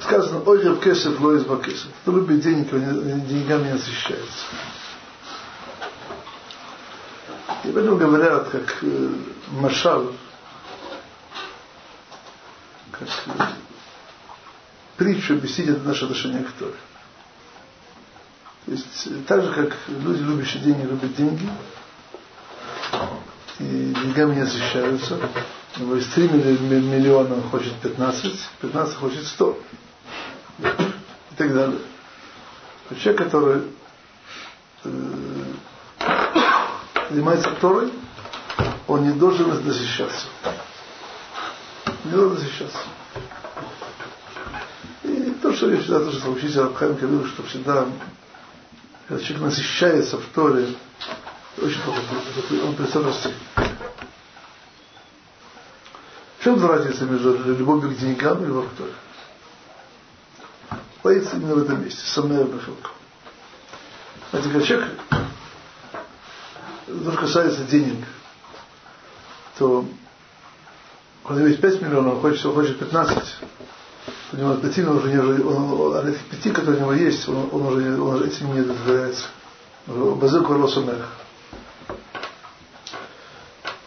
Сказано, 0.00 0.40
ой, 0.46 0.64
раб 0.64 0.80
кесов, 0.82 1.20
лоис 1.20 1.44
бакесов. 1.44 1.90
Кто 2.02 2.12
любит 2.12 2.40
денег, 2.40 2.72
не- 2.72 3.20
деньгами 3.20 3.66
не 3.66 3.72
насыщается. 3.74 4.46
И 7.68 7.70
этом 7.70 7.98
говорят, 7.98 8.48
как 8.48 8.78
э, 8.80 9.10
машал, 9.50 10.10
как 12.92 13.08
э, 13.26 13.42
притчу 14.96 15.34
объяснить 15.34 15.84
наше 15.84 16.06
отношение 16.06 16.44
к 16.44 16.52
Торе. 16.52 16.72
То 18.64 18.72
есть 18.72 19.06
э, 19.08 19.10
так 19.26 19.42
же, 19.42 19.52
как 19.52 19.76
люди, 19.86 20.22
любящие 20.22 20.62
деньги, 20.62 20.80
любят 20.86 21.14
деньги, 21.14 21.46
и 23.58 23.94
деньгами 24.02 24.36
не 24.36 24.46
защищаются. 24.46 25.20
Него 25.76 25.96
есть 25.96 26.14
3 26.14 26.26
миллиона, 26.26 27.34
он 27.34 27.42
хочет 27.50 27.74
15, 27.82 28.48
15 28.62 28.96
хочет 28.96 29.26
100. 29.26 29.58
И 30.60 31.34
так 31.36 31.52
далее. 31.54 31.78
То 32.88 32.94
человек, 32.96 33.24
который 33.24 33.62
э, 34.84 34.90
занимается 37.10 37.50
Торой, 37.60 37.92
он 38.86 39.04
не 39.04 39.12
должен 39.12 39.62
защищаться. 39.62 40.26
Не 42.04 42.12
должен 42.12 42.38
защищаться. 42.38 42.78
И 45.04 45.30
то, 45.42 45.52
что 45.52 45.70
я 45.70 45.80
всегда 45.80 46.00
тоже 46.00 46.28
учитель 46.28 46.60
Абхайм 46.60 46.94
говорил, 46.94 47.26
что 47.26 47.42
всегда, 47.44 47.86
когда 49.06 49.22
человек 49.22 49.46
насыщается 49.46 50.18
в 50.18 50.24
Торе, 50.34 50.74
очень 51.56 51.80
плохо, 51.82 52.00
он 52.64 52.76
перестает 52.76 53.06
расти. 53.06 53.34
В 56.38 56.44
чем 56.44 56.64
разница 56.64 57.04
между 57.04 57.36
любовью 57.54 57.90
к 57.90 57.98
деньгам 57.98 58.42
и 58.42 58.46
любовью 58.46 58.70
к 58.70 58.74
Торе? 58.74 58.92
Боится 61.02 61.36
именно 61.36 61.54
в 61.54 61.62
этом 61.62 61.84
месте, 61.84 62.00
самая 62.06 62.44
бахилка. 62.44 62.90
Знаете, 64.30 64.50
когда 64.50 64.66
человек, 64.66 64.88
что 67.02 67.12
касается 67.12 67.64
денег, 67.64 68.04
то 69.58 69.84
когда 71.26 71.46
есть 71.46 71.60
5 71.60 71.82
миллионов, 71.82 72.14
он 72.14 72.20
хочет, 72.20 72.46
он 72.46 72.54
хочет 72.54 72.78
15, 72.78 73.36
у 74.32 74.36
него 74.36 74.54
5 74.54 74.76
миллионов 74.78 75.04
уже 75.04 75.12
не 75.12 75.18
он, 75.18 75.72
он, 75.80 75.96
от 75.96 76.06
этих 76.06 76.24
5, 76.42 76.52
которые 76.52 76.78
у 76.78 76.80
него 76.80 76.92
есть, 76.94 77.28
он, 77.28 77.48
он, 77.52 77.66
уже, 77.66 78.00
он 78.00 78.14
уже 78.14 78.26
этим 78.26 78.54
не 78.54 78.60
удовлетворяется. 78.60 79.26
Базил 79.86 80.44
Кварло 80.44 80.66
Сумех. 80.68 81.08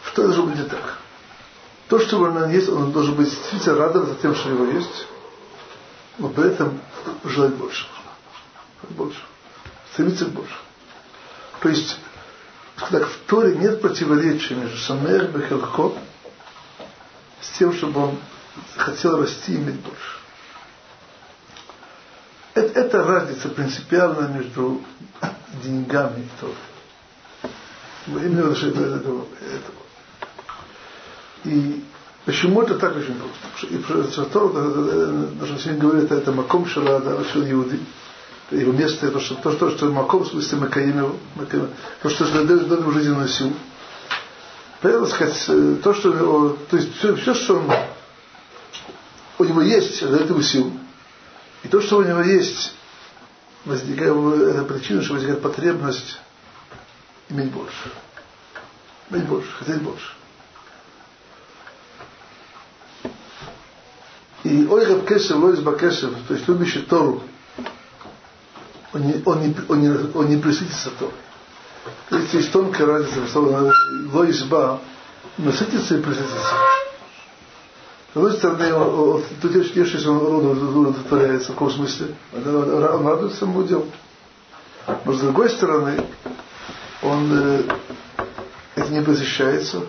Что 0.04 0.24
должно 0.24 0.44
быть 0.44 0.56
не 0.56 0.64
так? 0.64 0.98
То, 1.88 1.98
что 1.98 2.18
у 2.18 2.26
него 2.30 2.46
есть, 2.46 2.68
он 2.68 2.92
должен 2.92 3.14
быть 3.14 3.28
действительно 3.30 3.76
радоваться 3.76 4.16
тем, 4.20 4.34
что 4.34 4.48
у 4.48 4.52
него 4.52 4.64
есть, 4.66 5.06
но 6.18 6.28
при 6.28 6.48
этом 6.48 6.80
желать 7.24 7.54
больше. 7.54 7.86
Больше. 8.90 9.20
Стремиться 9.92 10.26
больше. 10.26 10.54
То 11.60 11.68
есть, 11.68 11.96
так 12.90 13.06
в 13.06 13.18
Торе 13.26 13.56
нет 13.56 13.80
противоречия 13.80 14.54
между 14.54 14.76
Самех 14.78 15.30
Бехелхо 15.30 15.92
с 17.40 17.58
тем, 17.58 17.72
чтобы 17.72 18.00
он 18.00 18.18
хотел 18.76 19.20
расти 19.20 19.52
и 19.52 19.56
иметь 19.56 19.80
больше. 19.80 20.18
Это, 22.54 22.80
это 22.80 23.04
разница 23.04 23.48
принципиальная 23.48 24.28
между 24.28 24.82
деньгами 25.64 26.22
и 26.22 26.28
Торой. 26.40 26.54
Именно 28.06 28.52
этого, 28.52 28.90
этого. 28.94 29.24
И 31.44 31.84
почему 32.24 32.62
это 32.62 32.78
так 32.78 32.96
очень 32.96 33.14
просто? 33.14 33.74
И 33.74 33.78
про 33.78 34.24
Тору, 34.26 34.52
даже 35.40 35.58
сегодня 35.58 35.80
говорят, 35.80 36.12
это, 36.12 36.32
маком 36.32 36.66
шела, 36.66 37.00
да, 37.00 37.24
шел 37.24 37.42
Иуди, 37.42 37.80
его 38.52 38.72
место, 38.72 39.10
то, 39.10 39.20
что, 39.20 39.34
то, 39.36 39.52
что, 39.52 39.70
что 39.70 39.90
маком, 39.90 40.24
в 40.24 40.28
смысле 40.28 40.58
Макаим 40.58 40.98
его, 40.98 41.16
то, 42.02 42.08
что 42.10 42.44
дает 42.44 42.70
ему 42.70 42.90
жизненную 42.90 43.28
силу. 43.28 43.52
Поэтому, 44.80 45.06
сказать, 45.06 45.82
то, 45.82 45.94
что 45.94 46.58
то 46.70 46.76
есть 46.76 46.96
все, 46.98 47.14
все, 47.16 47.34
что 47.34 47.56
он, 47.56 47.70
у 49.38 49.44
него 49.44 49.62
есть, 49.62 50.06
дает 50.08 50.28
ему 50.28 50.42
силу. 50.42 50.72
И 51.62 51.68
то, 51.68 51.80
что 51.80 51.98
у 51.98 52.02
него 52.02 52.20
есть, 52.20 52.74
возникает, 53.64 54.12
это 54.12 54.64
причина, 54.64 55.02
что 55.02 55.14
возникает 55.14 55.40
потребность 55.40 56.18
иметь 57.28 57.52
больше. 57.52 57.92
Иметь 59.10 59.24
больше, 59.24 59.50
хотеть 59.58 59.82
больше. 59.82 60.12
И 64.42 64.66
ой 64.66 64.84
раб 64.84 65.06
кесев, 65.06 65.36
лой 65.36 65.56
бакесев, 65.60 66.12
то 66.26 66.34
есть 66.34 66.48
любящий 66.48 66.80
Тору, 66.80 67.22
он 68.94 69.02
не, 69.02 69.22
он 69.24 69.40
не, 69.40 69.54
он 69.68 69.80
не, 69.80 69.90
он 70.14 70.28
не 70.28 70.36
присытится 70.36 70.90
Торой. 70.90 71.14
То 72.10 72.18
есть 72.18 72.34
есть 72.34 72.52
тонкая 72.52 72.86
разница, 72.86 73.26
что 73.26 73.40
лой 74.12 74.30
изба, 74.30 74.80
насытиться 75.38 75.96
и 75.96 76.02
присытиться. 76.02 76.54
С 78.12 78.16
одной 78.16 78.32
стороны, 78.34 78.74
он, 78.74 79.24
тут 79.40 79.54
если 79.54 80.08
он 80.08 80.46
удовлетворяется, 80.46 81.52
в 81.52 81.54
каком 81.54 81.70
смысле? 81.70 82.14
Он 82.34 82.82
радуется 82.82 83.38
самому 83.38 83.64
делу. 83.64 83.86
Но 85.04 85.12
с 85.12 85.20
другой 85.20 85.48
стороны, 85.48 86.04
он 87.02 87.28
э, 87.32 87.62
это 88.74 88.90
не 88.90 89.00
посещается, 89.00 89.82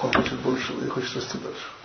он 0.00 0.12
хочет 0.12 0.38
больше 0.40 0.72
и 0.84 0.88
хочет 0.88 1.16
расти 1.16 1.38
дальше. 1.38 1.77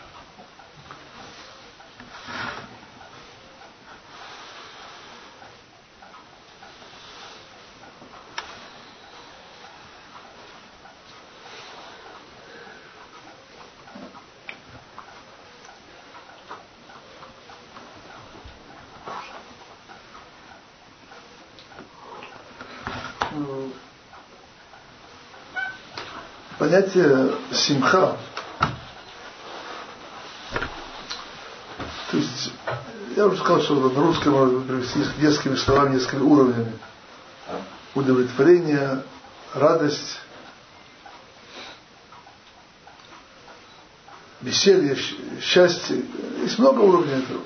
Понятие 26.73 27.31
симха, 27.51 28.17
то 32.09 32.17
есть 32.17 32.51
Я 33.15 33.27
уже 33.27 33.37
сказал, 33.37 33.61
что 33.61 33.75
на 33.75 34.01
русском 34.01 34.33
можно 34.33 34.59
привести 34.61 34.99
несколькими 35.21 35.55
словами, 35.55 35.95
несколькими 35.95 36.21
уровнями. 36.21 36.79
Удовлетворение, 37.93 39.03
радость, 39.53 40.17
веселье, 44.41 44.97
счастье. 45.39 46.03
Есть 46.41 46.57
много 46.57 46.79
уровней 46.79 47.13
этого. 47.13 47.41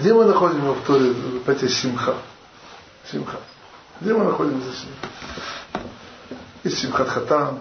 Где 0.00 0.12
мы 0.12 0.24
находим 0.24 0.72
в 0.72 0.84
Торе, 0.84 1.68
симха? 1.68 2.16
Симха. 3.08 3.38
Где 4.00 4.14
мы 4.14 4.24
находим 4.24 4.60
здесь? 4.60 4.84
Есть 6.64 6.78
симхат 6.78 7.08
хатан. 7.08 7.60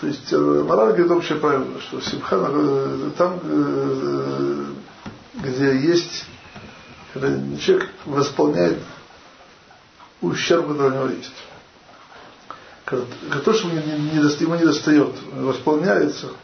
То 0.00 0.06
есть 0.06 0.32
э, 0.32 0.36
мораль 0.36 0.88
говорит 0.92 1.10
общее 1.10 1.38
правило, 1.38 1.80
что 1.80 2.00
симха 2.00 2.36
э, 2.50 3.10
там, 3.16 3.38
э, 3.42 4.64
где 5.34 5.78
есть, 5.78 6.24
когда 7.12 7.28
человек 7.58 7.90
восполняет 8.06 8.78
ущерб, 10.22 10.68
который 10.68 10.90
у 10.90 10.94
него 10.94 11.08
есть. 11.08 11.34
Когда 12.84 13.06
то, 13.44 13.52
что 13.52 13.68
ему 13.68 13.80
не, 13.80 14.16
ему 14.40 14.54
не 14.56 14.64
достает, 14.64 15.14
восполняется– 15.32 16.28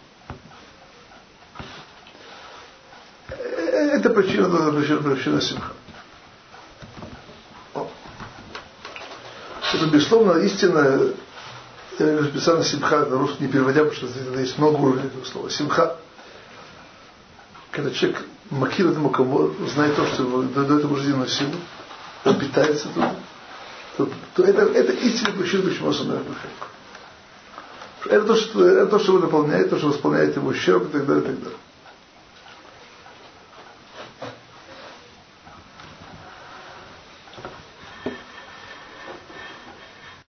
Это 3.96 4.10
причина, 4.10 4.46
это 4.46 4.72
причина, 4.72 4.98
причина 5.00 5.40
симха. 5.40 5.72
Это, 9.74 9.86
безусловно, 9.86 10.38
истинная, 10.40 11.12
я 11.98 12.06
говорю 12.06 12.28
специально 12.28 12.64
симха 12.64 13.06
на 13.06 13.18
русский 13.18 13.44
не 13.44 13.48
переводя, 13.48 13.84
потому 13.84 13.96
что 13.96 14.06
здесь 14.06 14.24
есть 14.38 14.58
много 14.58 14.76
уровней 14.76 15.06
этого 15.06 15.24
слова. 15.24 15.50
Симха. 15.50 15.96
Когда 17.72 17.90
человек 17.90 18.22
макир 18.50 18.88
этому 18.88 19.10
кому 19.10 19.50
знает 19.74 19.96
то, 19.96 20.06
что 20.06 20.22
его 20.22 20.42
дает 20.42 20.84
ему 20.84 20.96
жизненную 20.96 21.28
силу, 21.28 21.52
он 22.24 22.38
питается 22.38 22.88
туда, 22.88 23.14
то, 23.96 24.08
то 24.34 24.44
это, 24.44 24.62
это 24.62 24.92
истинная 24.92 25.32
причина, 25.32 25.62
почему 25.68 25.88
он 25.88 25.94
это 28.08 28.24
то, 28.24 28.36
что, 28.36 28.66
это 28.66 28.86
то, 28.86 28.98
что 28.98 29.12
его 29.12 29.22
наполняет, 29.22 29.70
то, 29.70 29.78
что 29.78 29.88
восполняет 29.88 30.36
его 30.36 30.48
ущерб 30.48 30.88
и 30.88 30.92
так 30.92 31.06
далее, 31.06 31.24
и 31.24 31.26
так 31.26 31.42
далее. 31.42 31.58